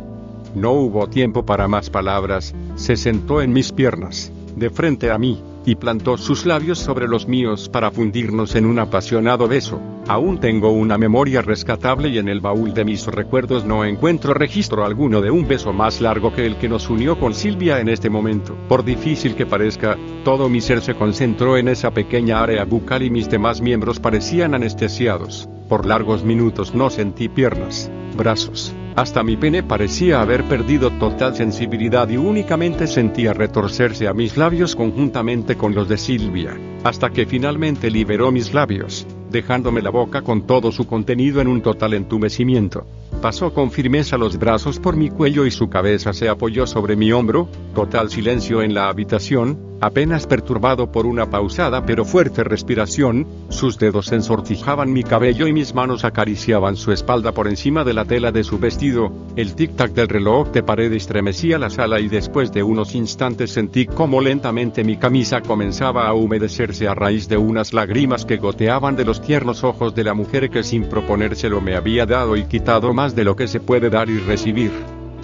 No 0.56 0.72
hubo 0.72 1.08
tiempo 1.08 1.46
para 1.46 1.68
más 1.68 1.90
palabras, 1.90 2.56
se 2.76 2.96
sentó 2.96 3.42
en 3.42 3.52
mis 3.52 3.74
piernas, 3.74 4.32
de 4.56 4.70
frente 4.70 5.12
a 5.12 5.18
mí, 5.18 5.44
y 5.66 5.76
plantó 5.76 6.18
sus 6.18 6.46
labios 6.46 6.80
sobre 6.80 7.08
los 7.08 7.28
míos 7.28 7.68
para 7.68 7.92
fundirnos 7.92 8.56
en 8.56 8.66
un 8.66 8.80
apasionado 8.80 9.50
beso. 9.50 9.82
Aún 10.08 10.40
tengo 10.40 10.72
una 10.72 10.98
memoria 10.98 11.42
rescatable 11.42 12.08
y 12.08 12.20
en 12.20 12.30
el 12.30 12.40
baúl 12.40 12.74
de 12.74 12.86
mis 12.86 13.06
recuerdos 13.08 13.66
no 13.66 13.84
encuentro 13.84 14.34
registro 14.34 14.86
alguno 14.86 15.20
de 15.20 15.32
un 15.32 15.46
beso 15.46 15.74
más 15.74 16.00
largo 16.00 16.32
que 16.32 16.46
el 16.46 16.56
que 16.56 16.70
nos 16.70 16.90
unió 16.90 17.20
con 17.20 17.34
Silvia 17.34 17.82
en 17.82 17.90
este 17.90 18.10
momento. 18.10 18.56
Por 18.70 18.86
difícil 18.86 19.36
que 19.36 19.46
parezca, 19.46 19.98
todo 20.24 20.48
mi 20.48 20.62
ser 20.62 20.82
se 20.82 20.96
concentró 20.96 21.58
en 21.58 21.68
esa 21.68 21.92
pequeña 21.92 22.42
área 22.42 22.64
bucal 22.64 23.04
y 23.04 23.10
mis 23.10 23.30
demás 23.30 23.60
miembros 23.60 24.00
parecían 24.00 24.54
anestesiados. 24.54 25.50
Por 25.68 25.86
largos 25.86 26.24
minutos 26.24 26.76
no 26.76 26.92
sentí 26.92 27.28
piernas, 27.28 27.90
brazos, 28.16 28.74
hasta 28.96 29.24
mi 29.24 29.36
pene 29.36 29.62
parecía 29.62 30.22
haber 30.22 30.46
perdido 30.46 30.90
total 30.92 31.36
sensibilidad 31.36 32.08
y 32.08 32.18
únicamente 32.18 32.88
sentía 32.88 33.34
retorcerse 33.34 34.08
a 34.08 34.14
mis 34.14 34.38
labios 34.38 34.76
conjuntamente 34.76 35.58
con 35.58 35.76
los 35.76 35.90
de 35.90 35.98
Silvia, 35.98 36.58
hasta 36.84 37.10
que 37.10 37.26
finalmente 37.26 37.92
liberó 37.92 38.32
mis 38.32 38.54
labios, 38.54 39.06
dejándome 39.30 39.82
la 39.82 39.90
boca 39.90 40.22
con 40.22 40.48
todo 40.48 40.72
su 40.72 40.88
contenido 40.88 41.42
en 41.42 41.48
un 41.48 41.62
total 41.62 41.94
entumecimiento. 41.94 42.86
pasó 43.22 43.54
con 43.54 43.72
firmeza 43.72 44.18
los 44.18 44.38
brazos 44.38 44.80
por 44.80 44.96
mi 44.96 45.10
cuello 45.10 45.46
y 45.46 45.52
su 45.52 45.68
cabeza 45.68 46.14
se 46.14 46.30
apoyó 46.30 46.66
sobre 46.66 46.96
mi 46.96 47.12
hombro, 47.12 47.50
total 47.74 48.10
silencio 48.10 48.62
en 48.62 48.74
la 48.74 48.88
habitación, 48.88 49.75
apenas 49.82 50.28
perturbado 50.28 50.92
por 50.92 51.06
una 51.06 51.30
pausada 51.30 51.86
pero 51.86 52.06
fuerte 52.06 52.44
respiración, 52.44 53.28
sus 53.50 53.78
dedos 53.78 54.12
ensortijaban 54.12 54.92
mi 54.92 55.04
cabello 55.04 55.48
y 55.48 55.54
mis 55.54 55.74
manos 55.74 56.06
acariciaban 56.06 56.76
su 56.76 56.92
espalda 56.92 57.32
por 57.32 57.48
encima 57.48 57.84
de 57.84 57.94
la 57.94 58.06
tela 58.06 58.32
de 58.32 58.44
su 58.44 58.60
vestido, 58.60 59.12
el 59.36 59.56
tic-tac 59.56 59.94
del 59.94 60.08
reloj 60.08 60.50
de 60.52 60.64
pared 60.64 60.92
estremecía 60.94 61.60
la 61.60 61.70
sala 61.70 62.00
y 62.00 62.08
después 62.08 62.52
de 62.52 62.64
unos 62.64 62.96
instantes 62.96 63.52
sentí 63.52 63.86
como 63.86 64.22
lentamente 64.22 64.84
mi 64.84 64.98
camisa 64.98 65.42
comenzaba 65.42 66.08
a 66.08 66.14
humedecerse 66.14 66.88
a 66.88 66.96
raíz 66.96 67.28
de 67.28 67.38
unas 67.38 67.74
lágrimas 67.74 68.26
que 68.26 68.38
goteaban 68.38 68.96
de 68.96 69.06
los 69.06 69.22
tiernos 69.22 69.64
ojos 69.64 69.96
de 69.96 70.04
la 70.04 70.14
mujer 70.14 70.50
que 70.50 70.64
sin 70.64 70.86
proponérselo 70.90 71.62
me 71.62 71.76
había 71.76 72.06
dado 72.06 72.36
y 72.36 72.46
quitado 72.46 72.94
más 72.94 73.16
de 73.16 73.24
lo 73.24 73.36
que 73.36 73.48
se 73.48 73.60
puede 73.60 73.90
dar 73.90 74.10
y 74.10 74.20
recibir. 74.20 74.72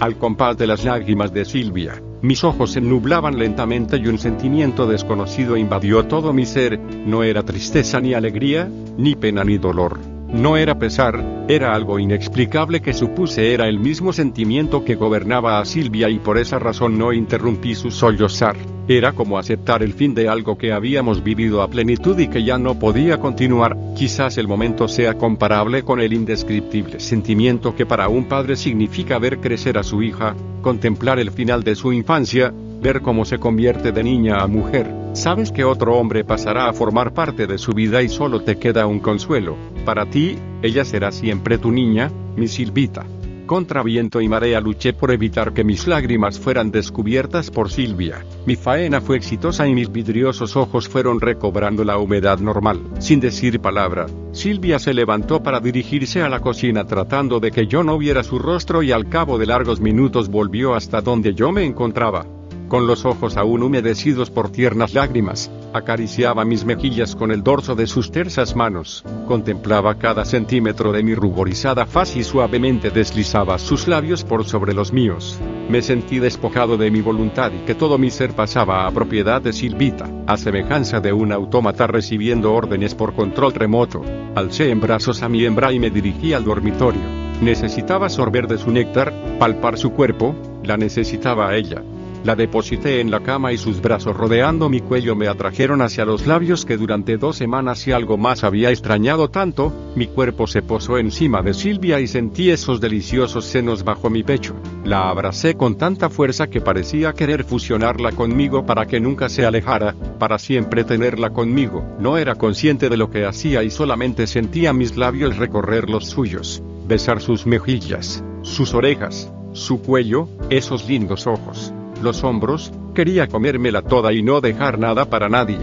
Al 0.00 0.16
compás 0.16 0.56
de 0.58 0.66
las 0.66 0.84
lágrimas 0.84 1.32
de 1.32 1.44
Silvia, 1.44 2.02
mis 2.22 2.44
ojos 2.44 2.72
se 2.72 2.80
nublaban 2.80 3.38
lentamente 3.38 3.96
y 3.96 4.06
un 4.06 4.18
sentimiento 4.18 4.86
desconocido 4.86 5.56
invadió 5.56 6.06
todo 6.06 6.32
mi 6.32 6.46
ser, 6.46 6.78
no 6.78 7.24
era 7.24 7.42
tristeza 7.42 8.00
ni 8.00 8.14
alegría, 8.14 8.70
ni 8.96 9.16
pena 9.16 9.44
ni 9.44 9.58
dolor. 9.58 10.11
No 10.32 10.56
era 10.56 10.78
pesar, 10.78 11.44
era 11.46 11.74
algo 11.74 11.98
inexplicable 11.98 12.80
que 12.80 12.94
supuse 12.94 13.52
era 13.52 13.68
el 13.68 13.78
mismo 13.78 14.14
sentimiento 14.14 14.82
que 14.82 14.94
gobernaba 14.94 15.60
a 15.60 15.64
Silvia 15.66 16.08
y 16.08 16.18
por 16.18 16.38
esa 16.38 16.58
razón 16.58 16.96
no 16.96 17.12
interrumpí 17.12 17.74
su 17.74 17.90
sollozar. 17.90 18.56
Era 18.88 19.12
como 19.12 19.38
aceptar 19.38 19.82
el 19.82 19.92
fin 19.92 20.14
de 20.14 20.30
algo 20.30 20.56
que 20.56 20.72
habíamos 20.72 21.22
vivido 21.22 21.60
a 21.60 21.68
plenitud 21.68 22.18
y 22.18 22.28
que 22.28 22.44
ya 22.44 22.56
no 22.56 22.78
podía 22.78 23.20
continuar, 23.20 23.76
quizás 23.94 24.38
el 24.38 24.48
momento 24.48 24.88
sea 24.88 25.18
comparable 25.18 25.82
con 25.82 26.00
el 26.00 26.14
indescriptible 26.14 26.98
sentimiento 26.98 27.76
que 27.76 27.84
para 27.84 28.08
un 28.08 28.24
padre 28.24 28.56
significa 28.56 29.18
ver 29.18 29.38
crecer 29.38 29.76
a 29.76 29.82
su 29.82 30.02
hija, 30.02 30.34
contemplar 30.62 31.18
el 31.18 31.30
final 31.30 31.62
de 31.62 31.74
su 31.74 31.92
infancia, 31.92 32.54
ver 32.80 33.02
cómo 33.02 33.26
se 33.26 33.38
convierte 33.38 33.92
de 33.92 34.02
niña 34.02 34.40
a 34.40 34.46
mujer. 34.46 35.01
Sabes 35.12 35.52
que 35.52 35.62
otro 35.62 35.96
hombre 35.98 36.24
pasará 36.24 36.68
a 36.68 36.72
formar 36.72 37.12
parte 37.12 37.46
de 37.46 37.58
su 37.58 37.72
vida 37.72 38.02
y 38.02 38.08
solo 38.08 38.40
te 38.40 38.56
queda 38.56 38.86
un 38.86 38.98
consuelo. 38.98 39.56
Para 39.84 40.06
ti, 40.06 40.38
ella 40.62 40.86
será 40.86 41.12
siempre 41.12 41.58
tu 41.58 41.70
niña, 41.70 42.10
mi 42.34 42.48
Silvita. 42.48 43.04
Contra 43.44 43.82
viento 43.82 44.22
y 44.22 44.28
marea 44.28 44.58
luché 44.62 44.94
por 44.94 45.10
evitar 45.10 45.52
que 45.52 45.64
mis 45.64 45.86
lágrimas 45.86 46.40
fueran 46.40 46.70
descubiertas 46.70 47.50
por 47.50 47.70
Silvia. 47.70 48.24
Mi 48.46 48.56
faena 48.56 49.02
fue 49.02 49.18
exitosa 49.18 49.68
y 49.68 49.74
mis 49.74 49.92
vidriosos 49.92 50.56
ojos 50.56 50.88
fueron 50.88 51.20
recobrando 51.20 51.84
la 51.84 51.98
humedad 51.98 52.38
normal. 52.38 52.80
Sin 52.98 53.20
decir 53.20 53.60
palabra, 53.60 54.06
Silvia 54.32 54.78
se 54.78 54.94
levantó 54.94 55.42
para 55.42 55.60
dirigirse 55.60 56.22
a 56.22 56.30
la 56.30 56.40
cocina 56.40 56.86
tratando 56.86 57.38
de 57.38 57.50
que 57.50 57.66
yo 57.66 57.84
no 57.84 57.98
viera 57.98 58.22
su 58.22 58.38
rostro 58.38 58.82
y 58.82 58.92
al 58.92 59.10
cabo 59.10 59.36
de 59.36 59.44
largos 59.44 59.78
minutos 59.78 60.30
volvió 60.30 60.74
hasta 60.74 61.02
donde 61.02 61.34
yo 61.34 61.52
me 61.52 61.64
encontraba 61.64 62.24
con 62.72 62.86
los 62.86 63.04
ojos 63.04 63.36
aún 63.36 63.62
humedecidos 63.62 64.30
por 64.30 64.50
tiernas 64.50 64.94
lágrimas, 64.94 65.50
acariciaba 65.74 66.46
mis 66.46 66.64
mejillas 66.64 67.14
con 67.14 67.30
el 67.30 67.42
dorso 67.42 67.74
de 67.74 67.86
sus 67.86 68.10
tersas 68.10 68.56
manos, 68.56 69.04
contemplaba 69.28 69.98
cada 69.98 70.24
centímetro 70.24 70.90
de 70.90 71.02
mi 71.02 71.14
ruborizada 71.14 71.84
faz 71.84 72.16
y 72.16 72.24
suavemente 72.24 72.88
deslizaba 72.88 73.58
sus 73.58 73.88
labios 73.88 74.24
por 74.24 74.46
sobre 74.46 74.72
los 74.72 74.90
míos. 74.90 75.38
Me 75.68 75.82
sentí 75.82 76.18
despojado 76.18 76.78
de 76.78 76.90
mi 76.90 77.02
voluntad 77.02 77.52
y 77.52 77.66
que 77.66 77.74
todo 77.74 77.98
mi 77.98 78.10
ser 78.10 78.32
pasaba 78.32 78.86
a 78.86 78.90
propiedad 78.90 79.42
de 79.42 79.52
Silvita, 79.52 80.08
a 80.26 80.38
semejanza 80.38 80.98
de 81.00 81.12
un 81.12 81.30
autómata 81.30 81.86
recibiendo 81.86 82.54
órdenes 82.54 82.94
por 82.94 83.14
control 83.14 83.52
remoto. 83.52 84.00
Alcé 84.34 84.70
en 84.70 84.80
brazos 84.80 85.22
a 85.22 85.28
mi 85.28 85.44
hembra 85.44 85.74
y 85.74 85.78
me 85.78 85.90
dirigí 85.90 86.32
al 86.32 86.44
dormitorio. 86.44 87.02
Necesitaba 87.42 88.08
sorber 88.08 88.46
de 88.46 88.56
su 88.56 88.70
néctar, 88.70 89.12
palpar 89.38 89.76
su 89.76 89.92
cuerpo, 89.92 90.34
la 90.64 90.78
necesitaba 90.78 91.50
a 91.50 91.56
ella. 91.56 91.82
La 92.24 92.36
deposité 92.36 93.00
en 93.00 93.10
la 93.10 93.18
cama 93.18 93.52
y 93.52 93.58
sus 93.58 93.82
brazos 93.82 94.16
rodeando 94.16 94.68
mi 94.68 94.80
cuello 94.80 95.16
me 95.16 95.26
atrajeron 95.26 95.82
hacia 95.82 96.04
los 96.04 96.24
labios 96.24 96.64
que 96.64 96.76
durante 96.76 97.16
dos 97.16 97.36
semanas 97.36 97.84
y 97.88 97.90
algo 97.90 98.16
más 98.16 98.44
había 98.44 98.70
extrañado 98.70 99.28
tanto, 99.28 99.72
mi 99.96 100.06
cuerpo 100.06 100.46
se 100.46 100.62
posó 100.62 100.98
encima 100.98 101.42
de 101.42 101.52
Silvia 101.52 101.98
y 101.98 102.06
sentí 102.06 102.50
esos 102.50 102.80
deliciosos 102.80 103.46
senos 103.46 103.82
bajo 103.82 104.08
mi 104.08 104.22
pecho. 104.22 104.54
La 104.84 105.10
abracé 105.10 105.56
con 105.56 105.76
tanta 105.76 106.10
fuerza 106.10 106.46
que 106.46 106.60
parecía 106.60 107.12
querer 107.12 107.42
fusionarla 107.42 108.12
conmigo 108.12 108.64
para 108.64 108.86
que 108.86 109.00
nunca 109.00 109.28
se 109.28 109.44
alejara, 109.44 109.96
para 110.20 110.38
siempre 110.38 110.84
tenerla 110.84 111.30
conmigo. 111.30 111.84
No 111.98 112.18
era 112.18 112.36
consciente 112.36 112.88
de 112.88 112.98
lo 112.98 113.10
que 113.10 113.26
hacía 113.26 113.64
y 113.64 113.70
solamente 113.70 114.28
sentía 114.28 114.72
mis 114.72 114.96
labios 114.96 115.38
recorrer 115.38 115.90
los 115.90 116.06
suyos, 116.06 116.62
besar 116.86 117.20
sus 117.20 117.46
mejillas, 117.46 118.22
sus 118.42 118.74
orejas, 118.74 119.32
su 119.54 119.82
cuello, 119.82 120.28
esos 120.50 120.88
lindos 120.88 121.26
ojos 121.26 121.74
los 122.02 122.24
hombros, 122.24 122.72
quería 122.94 123.28
comérmela 123.28 123.82
toda 123.82 124.12
y 124.12 124.22
no 124.22 124.40
dejar 124.40 124.78
nada 124.78 125.06
para 125.06 125.28
nadie. 125.28 125.58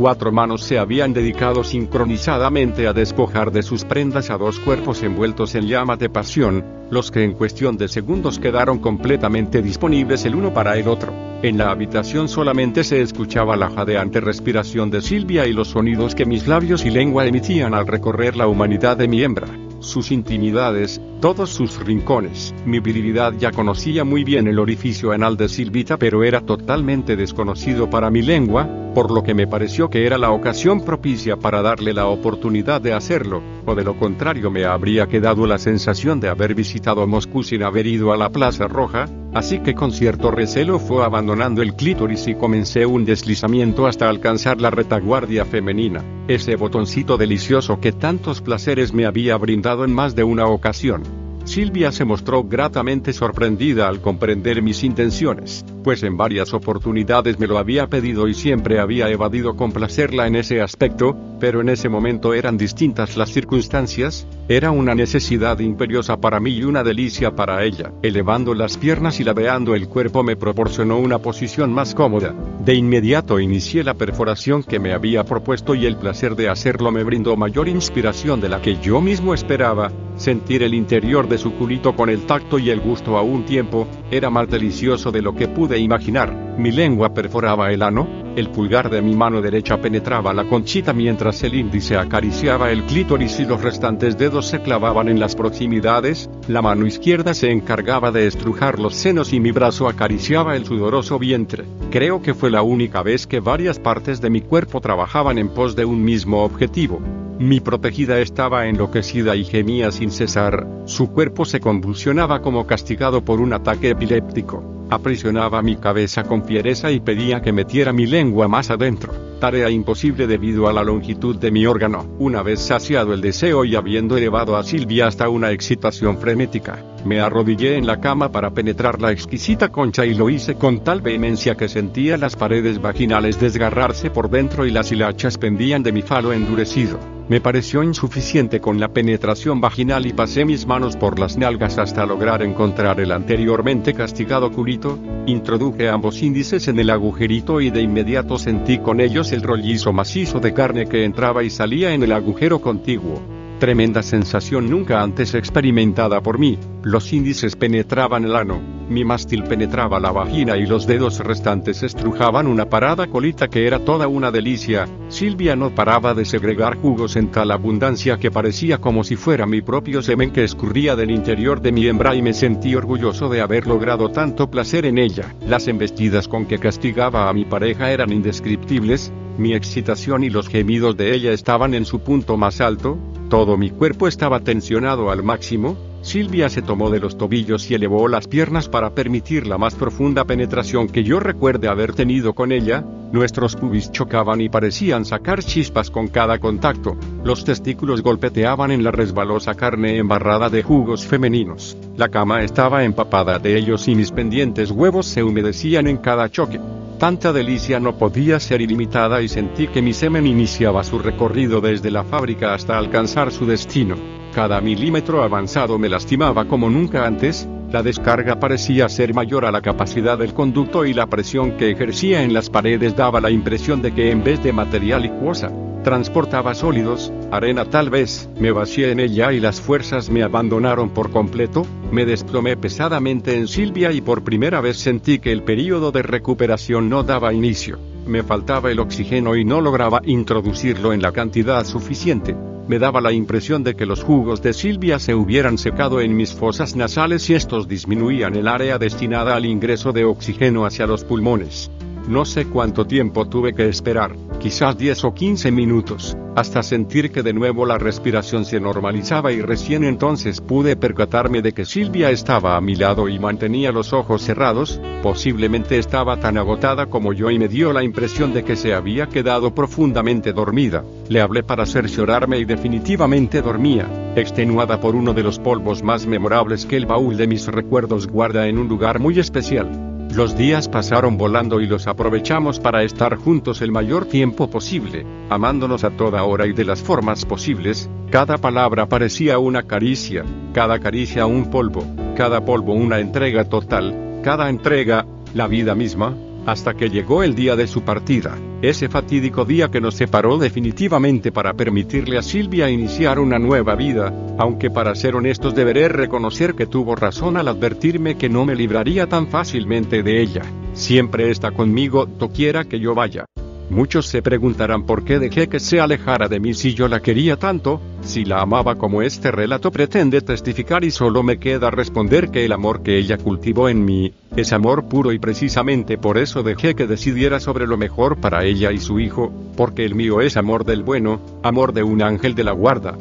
Cuatro 0.00 0.32
manos 0.32 0.62
se 0.62 0.78
habían 0.78 1.12
dedicado 1.12 1.62
sincronizadamente 1.62 2.86
a 2.86 2.94
despojar 2.94 3.52
de 3.52 3.62
sus 3.62 3.84
prendas 3.84 4.30
a 4.30 4.38
dos 4.38 4.58
cuerpos 4.58 5.02
envueltos 5.02 5.54
en 5.54 5.66
llama 5.66 5.96
de 5.98 6.08
pasión, 6.08 6.64
los 6.90 7.10
que 7.10 7.22
en 7.22 7.34
cuestión 7.34 7.76
de 7.76 7.86
segundos 7.86 8.38
quedaron 8.38 8.78
completamente 8.78 9.60
disponibles 9.60 10.24
el 10.24 10.36
uno 10.36 10.54
para 10.54 10.78
el 10.78 10.88
otro. 10.88 11.12
En 11.42 11.58
la 11.58 11.70
habitación 11.70 12.28
solamente 12.28 12.82
se 12.82 13.02
escuchaba 13.02 13.56
la 13.56 13.68
jadeante 13.68 14.20
respiración 14.20 14.90
de 14.90 15.02
Silvia 15.02 15.46
y 15.46 15.52
los 15.52 15.68
sonidos 15.68 16.14
que 16.14 16.24
mis 16.24 16.46
labios 16.46 16.86
y 16.86 16.90
lengua 16.90 17.26
emitían 17.26 17.74
al 17.74 17.86
recorrer 17.86 18.36
la 18.36 18.46
humanidad 18.46 18.96
de 18.96 19.08
mi 19.08 19.22
hembra 19.22 19.48
sus 19.80 20.12
intimidades, 20.12 21.00
todos 21.20 21.50
sus 21.50 21.78
rincones. 21.84 22.54
Mi 22.64 22.80
virilidad 22.80 23.32
ya 23.38 23.50
conocía 23.50 24.04
muy 24.04 24.24
bien 24.24 24.46
el 24.46 24.58
orificio 24.58 25.12
anal 25.12 25.36
de 25.36 25.48
Silvita, 25.48 25.96
pero 25.96 26.22
era 26.22 26.40
totalmente 26.40 27.16
desconocido 27.16 27.90
para 27.90 28.10
mi 28.10 28.22
lengua, 28.22 28.89
por 28.94 29.10
lo 29.10 29.22
que 29.22 29.34
me 29.34 29.46
pareció 29.46 29.90
que 29.90 30.06
era 30.06 30.18
la 30.18 30.30
ocasión 30.30 30.84
propicia 30.84 31.36
para 31.36 31.62
darle 31.62 31.92
la 31.92 32.06
oportunidad 32.06 32.80
de 32.80 32.92
hacerlo, 32.92 33.42
o 33.66 33.74
de 33.74 33.84
lo 33.84 33.96
contrario 33.96 34.50
me 34.50 34.64
habría 34.64 35.06
quedado 35.06 35.46
la 35.46 35.58
sensación 35.58 36.20
de 36.20 36.28
haber 36.28 36.54
visitado 36.54 37.06
Moscú 37.06 37.42
sin 37.42 37.62
haber 37.62 37.86
ido 37.86 38.12
a 38.12 38.16
la 38.16 38.30
Plaza 38.30 38.66
Roja, 38.66 39.06
así 39.34 39.60
que 39.60 39.74
con 39.74 39.92
cierto 39.92 40.30
recelo 40.30 40.78
fue 40.78 41.04
abandonando 41.04 41.62
el 41.62 41.74
clítoris 41.74 42.26
y 42.28 42.34
comencé 42.34 42.86
un 42.86 43.04
deslizamiento 43.04 43.86
hasta 43.86 44.08
alcanzar 44.08 44.60
la 44.60 44.70
retaguardia 44.70 45.44
femenina, 45.44 46.04
ese 46.28 46.56
botoncito 46.56 47.16
delicioso 47.16 47.80
que 47.80 47.92
tantos 47.92 48.40
placeres 48.40 48.92
me 48.92 49.06
había 49.06 49.36
brindado 49.36 49.84
en 49.84 49.94
más 49.94 50.14
de 50.14 50.24
una 50.24 50.46
ocasión. 50.46 51.19
Silvia 51.44 51.90
se 51.90 52.04
mostró 52.04 52.44
gratamente 52.44 53.12
sorprendida 53.12 53.88
al 53.88 54.00
comprender 54.00 54.62
mis 54.62 54.84
intenciones, 54.84 55.64
pues 55.82 56.02
en 56.02 56.16
varias 56.16 56.54
oportunidades 56.54 57.38
me 57.38 57.46
lo 57.46 57.58
había 57.58 57.88
pedido 57.88 58.28
y 58.28 58.34
siempre 58.34 58.78
había 58.78 59.08
evadido 59.08 59.56
complacerla 59.56 60.26
en 60.26 60.36
ese 60.36 60.60
aspecto, 60.60 61.16
pero 61.40 61.60
en 61.60 61.70
ese 61.70 61.88
momento 61.88 62.34
eran 62.34 62.56
distintas 62.56 63.16
las 63.16 63.30
circunstancias, 63.30 64.26
era 64.48 64.70
una 64.70 64.94
necesidad 64.94 65.58
imperiosa 65.58 66.18
para 66.18 66.38
mí 66.38 66.50
y 66.50 66.64
una 66.64 66.84
delicia 66.84 67.34
para 67.34 67.64
ella. 67.64 67.92
Elevando 68.02 68.54
las 68.54 68.76
piernas 68.76 69.18
y 69.20 69.24
ladeando 69.24 69.74
el 69.74 69.88
cuerpo 69.88 70.22
me 70.22 70.36
proporcionó 70.36 70.98
una 70.98 71.18
posición 71.18 71.72
más 71.72 71.94
cómoda. 71.94 72.34
De 72.64 72.74
inmediato 72.74 73.40
inicié 73.40 73.82
la 73.82 73.94
perforación 73.94 74.62
que 74.62 74.78
me 74.78 74.92
había 74.92 75.24
propuesto 75.24 75.74
y 75.74 75.86
el 75.86 75.96
placer 75.96 76.36
de 76.36 76.48
hacerlo 76.48 76.92
me 76.92 77.04
brindó 77.04 77.36
mayor 77.36 77.68
inspiración 77.68 78.40
de 78.40 78.50
la 78.50 78.60
que 78.60 78.78
yo 78.80 79.00
mismo 79.00 79.32
esperaba, 79.34 79.90
sentir 80.16 80.62
el 80.62 80.74
interior 80.74 81.28
de 81.30 81.38
su 81.38 81.54
culito 81.54 81.96
con 81.96 82.10
el 82.10 82.26
tacto 82.26 82.58
y 82.58 82.68
el 82.68 82.80
gusto 82.80 83.16
a 83.16 83.22
un 83.22 83.44
tiempo, 83.44 83.88
era 84.10 84.28
más 84.28 84.50
delicioso 84.50 85.10
de 85.10 85.22
lo 85.22 85.34
que 85.34 85.48
pude 85.48 85.78
imaginar. 85.78 86.49
Mi 86.60 86.70
lengua 86.70 87.14
perforaba 87.14 87.72
el 87.72 87.82
ano, 87.82 88.06
el 88.36 88.50
pulgar 88.50 88.90
de 88.90 89.00
mi 89.00 89.16
mano 89.16 89.40
derecha 89.40 89.80
penetraba 89.80 90.34
la 90.34 90.46
conchita 90.46 90.92
mientras 90.92 91.42
el 91.42 91.54
índice 91.54 91.96
acariciaba 91.96 92.70
el 92.70 92.84
clítoris 92.84 93.40
y 93.40 93.46
los 93.46 93.62
restantes 93.62 94.18
dedos 94.18 94.48
se 94.48 94.60
clavaban 94.60 95.08
en 95.08 95.18
las 95.18 95.34
proximidades, 95.34 96.28
la 96.48 96.60
mano 96.60 96.86
izquierda 96.86 97.32
se 97.32 97.50
encargaba 97.50 98.12
de 98.12 98.26
estrujar 98.26 98.78
los 98.78 98.94
senos 98.94 99.32
y 99.32 99.40
mi 99.40 99.52
brazo 99.52 99.88
acariciaba 99.88 100.54
el 100.54 100.66
sudoroso 100.66 101.18
vientre. 101.18 101.64
Creo 101.90 102.20
que 102.20 102.34
fue 102.34 102.50
la 102.50 102.60
única 102.60 103.02
vez 103.02 103.26
que 103.26 103.40
varias 103.40 103.78
partes 103.78 104.20
de 104.20 104.28
mi 104.28 104.42
cuerpo 104.42 104.82
trabajaban 104.82 105.38
en 105.38 105.48
pos 105.48 105.76
de 105.76 105.86
un 105.86 106.04
mismo 106.04 106.44
objetivo. 106.44 107.00
Mi 107.38 107.60
protegida 107.60 108.18
estaba 108.18 108.66
enloquecida 108.66 109.34
y 109.34 109.44
gemía 109.44 109.90
sin 109.92 110.10
cesar, 110.10 110.66
su 110.84 111.10
cuerpo 111.10 111.46
se 111.46 111.58
convulsionaba 111.58 112.42
como 112.42 112.66
castigado 112.66 113.24
por 113.24 113.40
un 113.40 113.54
ataque 113.54 113.88
epiléptico. 113.88 114.79
Aprisionaba 114.90 115.62
mi 115.62 115.76
cabeza 115.76 116.24
con 116.24 116.44
fiereza 116.44 116.90
y 116.90 116.98
pedía 116.98 117.40
que 117.40 117.52
metiera 117.52 117.92
mi 117.92 118.06
lengua 118.06 118.48
más 118.48 118.70
adentro. 118.70 119.12
tarea 119.40 119.70
imposible 119.70 120.26
debido 120.26 120.68
a 120.68 120.72
la 120.72 120.84
longitud 120.84 121.36
de 121.36 121.50
mi 121.50 121.64
órgano. 121.64 122.06
Una 122.18 122.42
vez 122.42 122.60
saciado 122.60 123.14
el 123.14 123.22
deseo 123.22 123.64
y 123.64 123.74
habiendo 123.74 124.18
elevado 124.18 124.56
a 124.56 124.62
Silvia 124.62 125.06
hasta 125.06 125.30
una 125.30 125.50
excitación 125.50 126.18
frenética, 126.18 126.84
me 127.04 127.20
arrodillé 127.20 127.76
en 127.76 127.86
la 127.86 128.00
cama 128.00 128.30
para 128.30 128.50
penetrar 128.50 129.00
la 129.00 129.12
exquisita 129.12 129.68
concha 129.68 130.04
y 130.04 130.14
lo 130.14 130.30
hice 130.30 130.54
con 130.54 130.84
tal 130.84 131.00
vehemencia 131.00 131.56
que 131.56 131.68
sentía 131.68 132.16
las 132.16 132.36
paredes 132.36 132.80
vaginales 132.80 133.40
desgarrarse 133.40 134.10
por 134.10 134.30
dentro 134.30 134.66
y 134.66 134.70
las 134.70 134.92
hilachas 134.92 135.38
pendían 135.38 135.82
de 135.82 135.92
mi 135.92 136.02
falo 136.02 136.32
endurecido. 136.32 136.98
Me 137.28 137.40
pareció 137.40 137.84
insuficiente 137.84 138.60
con 138.60 138.80
la 138.80 138.88
penetración 138.88 139.60
vaginal 139.60 140.04
y 140.04 140.12
pasé 140.12 140.44
mis 140.44 140.66
manos 140.66 140.96
por 140.96 141.20
las 141.20 141.38
nalgas 141.38 141.78
hasta 141.78 142.04
lograr 142.04 142.42
encontrar 142.42 142.98
el 143.00 143.12
anteriormente 143.12 143.94
castigado 143.94 144.50
culito, 144.50 144.98
introduje 145.26 145.88
ambos 145.88 146.22
índices 146.22 146.66
en 146.66 146.80
el 146.80 146.90
agujerito 146.90 147.60
y 147.60 147.70
de 147.70 147.82
inmediato 147.82 148.36
sentí 148.36 148.78
con 148.78 149.00
ellos 149.00 149.30
el 149.30 149.42
rollizo 149.42 149.92
macizo 149.92 150.40
de 150.40 150.52
carne 150.52 150.86
que 150.86 151.04
entraba 151.04 151.44
y 151.44 151.50
salía 151.50 151.94
en 151.94 152.02
el 152.02 152.12
agujero 152.12 152.60
contiguo. 152.60 153.39
Tremenda 153.60 154.02
sensación 154.02 154.70
nunca 154.70 155.02
antes 155.02 155.34
experimentada 155.34 156.22
por 156.22 156.38
mí. 156.38 156.58
Los 156.82 157.12
índices 157.12 157.56
penetraban 157.56 158.24
el 158.24 158.34
ano, 158.34 158.58
mi 158.88 159.04
mástil 159.04 159.44
penetraba 159.44 160.00
la 160.00 160.10
vagina 160.12 160.56
y 160.56 160.64
los 160.64 160.86
dedos 160.86 161.18
restantes 161.18 161.82
estrujaban 161.82 162.46
una 162.46 162.70
parada 162.70 163.06
colita 163.08 163.48
que 163.48 163.66
era 163.66 163.78
toda 163.78 164.08
una 164.08 164.30
delicia. 164.30 164.88
Silvia 165.10 165.56
no 165.56 165.74
paraba 165.74 166.14
de 166.14 166.24
segregar 166.24 166.78
jugos 166.78 167.16
en 167.16 167.30
tal 167.30 167.50
abundancia 167.50 168.16
que 168.16 168.30
parecía 168.30 168.78
como 168.78 169.04
si 169.04 169.16
fuera 169.16 169.44
mi 169.44 169.60
propio 169.60 170.00
semen 170.00 170.30
que 170.30 170.42
escurría 170.42 170.96
del 170.96 171.10
interior 171.10 171.60
de 171.60 171.70
mi 171.70 171.86
hembra 171.86 172.14
y 172.14 172.22
me 172.22 172.32
sentí 172.32 172.74
orgulloso 172.74 173.28
de 173.28 173.42
haber 173.42 173.66
logrado 173.66 174.08
tanto 174.08 174.50
placer 174.50 174.86
en 174.86 174.96
ella. 174.96 175.34
Las 175.46 175.68
embestidas 175.68 176.28
con 176.28 176.46
que 176.46 176.58
castigaba 176.58 177.28
a 177.28 177.34
mi 177.34 177.44
pareja 177.44 177.92
eran 177.92 178.10
indescriptibles, 178.10 179.12
mi 179.36 179.54
excitación 179.54 180.24
y 180.24 180.30
los 180.30 180.48
gemidos 180.48 180.96
de 180.96 181.14
ella 181.14 181.32
estaban 181.32 181.74
en 181.74 181.84
su 181.84 182.00
punto 182.00 182.36
más 182.36 182.60
alto, 182.60 182.98
todo 183.30 183.56
mi 183.56 183.70
cuerpo 183.70 184.08
estaba 184.08 184.40
tensionado 184.40 185.10
al 185.10 185.22
máximo, 185.22 185.76
Silvia 186.02 186.48
se 186.48 186.62
tomó 186.62 186.90
de 186.90 186.98
los 186.98 187.16
tobillos 187.16 187.70
y 187.70 187.74
elevó 187.74 188.08
las 188.08 188.26
piernas 188.26 188.68
para 188.68 188.90
permitir 188.90 189.46
la 189.46 189.56
más 189.56 189.76
profunda 189.76 190.24
penetración 190.24 190.88
que 190.88 191.04
yo 191.04 191.20
recuerde 191.20 191.68
haber 191.68 191.94
tenido 191.94 192.34
con 192.34 192.50
ella, 192.50 192.84
nuestros 193.12 193.54
pubis 193.54 193.92
chocaban 193.92 194.40
y 194.40 194.48
parecían 194.48 195.04
sacar 195.04 195.44
chispas 195.44 195.90
con 195.90 196.08
cada 196.08 196.40
contacto, 196.40 196.96
los 197.22 197.44
testículos 197.44 198.02
golpeteaban 198.02 198.72
en 198.72 198.82
la 198.82 198.90
resbalosa 198.90 199.54
carne 199.54 199.98
embarrada 199.98 200.50
de 200.50 200.64
jugos 200.64 201.06
femeninos, 201.06 201.76
la 201.96 202.08
cama 202.08 202.42
estaba 202.42 202.82
empapada 202.82 203.38
de 203.38 203.56
ellos 203.56 203.86
y 203.86 203.94
mis 203.94 204.10
pendientes 204.10 204.72
huevos 204.72 205.06
se 205.06 205.22
humedecían 205.22 205.86
en 205.86 205.98
cada 205.98 206.28
choque. 206.30 206.58
Tanta 207.00 207.32
delicia 207.32 207.80
no 207.80 207.96
podía 207.96 208.38
ser 208.38 208.60
ilimitada 208.60 209.22
y 209.22 209.28
sentí 209.28 209.68
que 209.68 209.80
mi 209.80 209.94
semen 209.94 210.26
iniciaba 210.26 210.84
su 210.84 210.98
recorrido 210.98 211.62
desde 211.62 211.90
la 211.90 212.04
fábrica 212.04 212.52
hasta 212.52 212.76
alcanzar 212.76 213.32
su 213.32 213.46
destino. 213.46 213.96
Cada 214.34 214.60
milímetro 214.60 215.22
avanzado 215.22 215.78
me 215.78 215.88
lastimaba 215.88 216.44
como 216.44 216.68
nunca 216.68 217.06
antes, 217.06 217.48
la 217.72 217.82
descarga 217.82 218.38
parecía 218.38 218.86
ser 218.90 219.14
mayor 219.14 219.46
a 219.46 219.50
la 219.50 219.62
capacidad 219.62 220.18
del 220.18 220.34
conducto 220.34 220.84
y 220.84 220.92
la 220.92 221.06
presión 221.06 221.52
que 221.52 221.70
ejercía 221.70 222.22
en 222.22 222.34
las 222.34 222.50
paredes 222.50 222.94
daba 222.94 223.22
la 223.22 223.30
impresión 223.30 223.80
de 223.80 223.94
que 223.94 224.10
en 224.10 224.22
vez 224.22 224.42
de 224.42 224.52
material 224.52 225.00
licuosa, 225.00 225.50
transportaba 225.82 226.54
sólidos, 226.54 227.12
arena 227.30 227.64
tal 227.64 227.90
vez, 227.90 228.28
me 228.38 228.52
vacié 228.52 228.92
en 228.92 229.00
ella 229.00 229.32
y 229.32 229.40
las 229.40 229.60
fuerzas 229.60 230.10
me 230.10 230.22
abandonaron 230.22 230.90
por 230.90 231.10
completo, 231.10 231.66
me 231.90 232.04
desplomé 232.04 232.56
pesadamente 232.56 233.36
en 233.36 233.48
Silvia 233.48 233.92
y 233.92 234.00
por 234.00 234.22
primera 234.22 234.60
vez 234.60 234.76
sentí 234.78 235.18
que 235.18 235.32
el 235.32 235.42
período 235.42 235.92
de 235.92 236.02
recuperación 236.02 236.88
no 236.88 237.02
daba 237.02 237.32
inicio, 237.32 237.78
me 238.06 238.22
faltaba 238.22 238.70
el 238.70 238.80
oxígeno 238.80 239.36
y 239.36 239.44
no 239.44 239.60
lograba 239.60 240.00
introducirlo 240.04 240.92
en 240.92 241.02
la 241.02 241.12
cantidad 241.12 241.64
suficiente. 241.64 242.36
Me 242.68 242.78
daba 242.78 243.00
la 243.00 243.12
impresión 243.12 243.64
de 243.64 243.74
que 243.74 243.84
los 243.84 244.04
jugos 244.04 244.42
de 244.42 244.52
Silvia 244.52 245.00
se 245.00 245.14
hubieran 245.14 245.58
secado 245.58 246.00
en 246.00 246.14
mis 246.14 246.32
fosas 246.32 246.76
nasales 246.76 247.28
y 247.28 247.34
estos 247.34 247.66
disminuían 247.66 248.36
el 248.36 248.46
área 248.46 248.78
destinada 248.78 249.34
al 249.34 249.44
ingreso 249.44 249.92
de 249.92 250.04
oxígeno 250.04 250.66
hacia 250.66 250.86
los 250.86 251.02
pulmones. 251.02 251.68
No 252.08 252.24
sé 252.24 252.46
cuánto 252.46 252.86
tiempo 252.86 253.28
tuve 253.28 253.54
que 253.54 253.68
esperar, 253.68 254.16
quizás 254.40 254.76
10 254.76 255.04
o 255.04 255.14
15 255.14 255.52
minutos, 255.52 256.16
hasta 256.34 256.62
sentir 256.62 257.12
que 257.12 257.22
de 257.22 257.32
nuevo 257.32 257.66
la 257.66 257.78
respiración 257.78 258.44
se 258.44 258.58
normalizaba 258.58 259.32
y 259.32 259.40
recién 259.40 259.84
entonces 259.84 260.40
pude 260.40 260.76
percatarme 260.76 261.42
de 261.42 261.52
que 261.52 261.64
Silvia 261.64 262.10
estaba 262.10 262.56
a 262.56 262.60
mi 262.60 262.74
lado 262.74 263.08
y 263.08 263.18
mantenía 263.18 263.70
los 263.70 263.92
ojos 263.92 264.22
cerrados, 264.22 264.80
posiblemente 265.02 265.78
estaba 265.78 266.18
tan 266.18 266.38
agotada 266.38 266.86
como 266.86 267.12
yo 267.12 267.30
y 267.30 267.38
me 267.38 267.48
dio 267.48 267.72
la 267.72 267.84
impresión 267.84 268.32
de 268.32 268.44
que 268.44 268.56
se 268.56 268.74
había 268.74 269.08
quedado 269.08 269.54
profundamente 269.54 270.32
dormida. 270.32 270.82
Le 271.08 271.20
hablé 271.20 271.42
para 271.42 271.66
cerciorarme 271.66 272.38
y 272.38 272.44
definitivamente 272.44 273.42
dormía, 273.42 273.88
extenuada 274.16 274.80
por 274.80 274.94
uno 274.94 275.14
de 275.14 275.22
los 275.22 275.38
polvos 275.38 275.82
más 275.82 276.06
memorables 276.06 276.66
que 276.66 276.76
el 276.76 276.86
baúl 276.86 277.16
de 277.16 277.26
mis 277.26 277.46
recuerdos 277.46 278.06
guarda 278.06 278.48
en 278.48 278.58
un 278.58 278.68
lugar 278.68 279.00
muy 279.00 279.18
especial. 279.18 279.89
Los 280.14 280.36
días 280.36 280.68
pasaron 280.68 281.16
volando 281.16 281.60
y 281.60 281.66
los 281.66 281.86
aprovechamos 281.86 282.58
para 282.58 282.82
estar 282.82 283.14
juntos 283.14 283.62
el 283.62 283.70
mayor 283.70 284.06
tiempo 284.06 284.50
posible, 284.50 285.06
amándonos 285.28 285.84
a 285.84 285.90
toda 285.90 286.24
hora 286.24 286.48
y 286.48 286.52
de 286.52 286.64
las 286.64 286.82
formas 286.82 287.24
posibles, 287.24 287.88
cada 288.10 288.36
palabra 288.36 288.86
parecía 288.86 289.38
una 289.38 289.62
caricia, 289.62 290.24
cada 290.52 290.80
caricia 290.80 291.26
un 291.26 291.48
polvo, 291.48 291.84
cada 292.16 292.44
polvo 292.44 292.74
una 292.74 292.98
entrega 292.98 293.44
total, 293.44 294.20
cada 294.24 294.50
entrega, 294.50 295.06
la 295.32 295.46
vida 295.46 295.76
misma, 295.76 296.16
hasta 296.46 296.74
que 296.74 296.90
llegó 296.90 297.22
el 297.22 297.34
día 297.34 297.56
de 297.56 297.66
su 297.66 297.82
partida, 297.82 298.38
ese 298.62 298.88
fatídico 298.88 299.44
día 299.44 299.70
que 299.70 299.80
nos 299.80 299.94
separó 299.94 300.38
definitivamente 300.38 301.32
para 301.32 301.54
permitirle 301.54 302.18
a 302.18 302.22
Silvia 302.22 302.70
iniciar 302.70 303.18
una 303.18 303.38
nueva 303.38 303.74
vida, 303.74 304.12
aunque 304.38 304.70
para 304.70 304.94
ser 304.94 305.16
honestos 305.16 305.54
deberé 305.54 305.88
reconocer 305.88 306.54
que 306.54 306.66
tuvo 306.66 306.94
razón 306.96 307.36
al 307.36 307.48
advertirme 307.48 308.16
que 308.16 308.28
no 308.28 308.44
me 308.44 308.54
libraría 308.54 309.06
tan 309.06 309.28
fácilmente 309.28 310.02
de 310.02 310.20
ella. 310.20 310.42
Siempre 310.72 311.30
está 311.30 311.50
conmigo, 311.50 312.06
doquiera 312.06 312.64
que 312.64 312.80
yo 312.80 312.94
vaya. 312.94 313.26
Muchos 313.70 314.06
se 314.06 314.20
preguntarán 314.20 314.82
por 314.82 315.04
qué 315.04 315.20
dejé 315.20 315.48
que 315.48 315.60
se 315.60 315.80
alejara 315.80 316.26
de 316.26 316.40
mí 316.40 316.54
si 316.54 316.74
yo 316.74 316.88
la 316.88 316.98
quería 316.98 317.36
tanto, 317.36 317.80
si 318.02 318.24
la 318.24 318.40
amaba 318.40 318.74
como 318.74 319.00
este 319.00 319.30
relato 319.30 319.70
pretende 319.70 320.20
testificar 320.22 320.82
y 320.82 320.90
solo 320.90 321.22
me 321.22 321.38
queda 321.38 321.70
responder 321.70 322.32
que 322.32 322.44
el 322.44 322.50
amor 322.50 322.82
que 322.82 322.98
ella 322.98 323.16
cultivó 323.16 323.68
en 323.68 323.84
mí, 323.84 324.12
es 324.34 324.52
amor 324.52 324.88
puro 324.88 325.12
y 325.12 325.20
precisamente 325.20 325.98
por 325.98 326.18
eso 326.18 326.42
dejé 326.42 326.74
que 326.74 326.88
decidiera 326.88 327.38
sobre 327.38 327.68
lo 327.68 327.76
mejor 327.76 328.20
para 328.20 328.44
ella 328.44 328.72
y 328.72 328.78
su 328.78 328.98
hijo, 328.98 329.32
porque 329.56 329.84
el 329.84 329.94
mío 329.94 330.20
es 330.20 330.36
amor 330.36 330.64
del 330.64 330.82
bueno, 330.82 331.20
amor 331.44 331.72
de 331.72 331.84
un 331.84 332.02
ángel 332.02 332.34
de 332.34 332.42
la 332.42 332.52
guarda. 332.52 332.98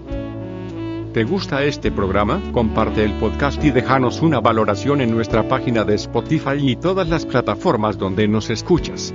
¿Te 1.13 1.23
gusta 1.23 1.63
este 1.63 1.93
programa? 1.93 2.43
Comparte 2.51 3.05
el 3.05 3.13
podcast 3.13 3.65
y 3.65 3.71
déjanos 3.71 4.23
una 4.23 4.41
valoración 4.41 5.01
en 5.01 5.13
nuestra 5.13 5.47
página 5.47 5.85
de 5.85 5.95
Spotify 5.95 6.57
y 6.59 6.75
todas 6.75 7.09
las 7.09 7.25
plataformas 7.25 7.97
donde 7.97 8.27
nos 8.27 8.51
escuchas. 8.51 9.15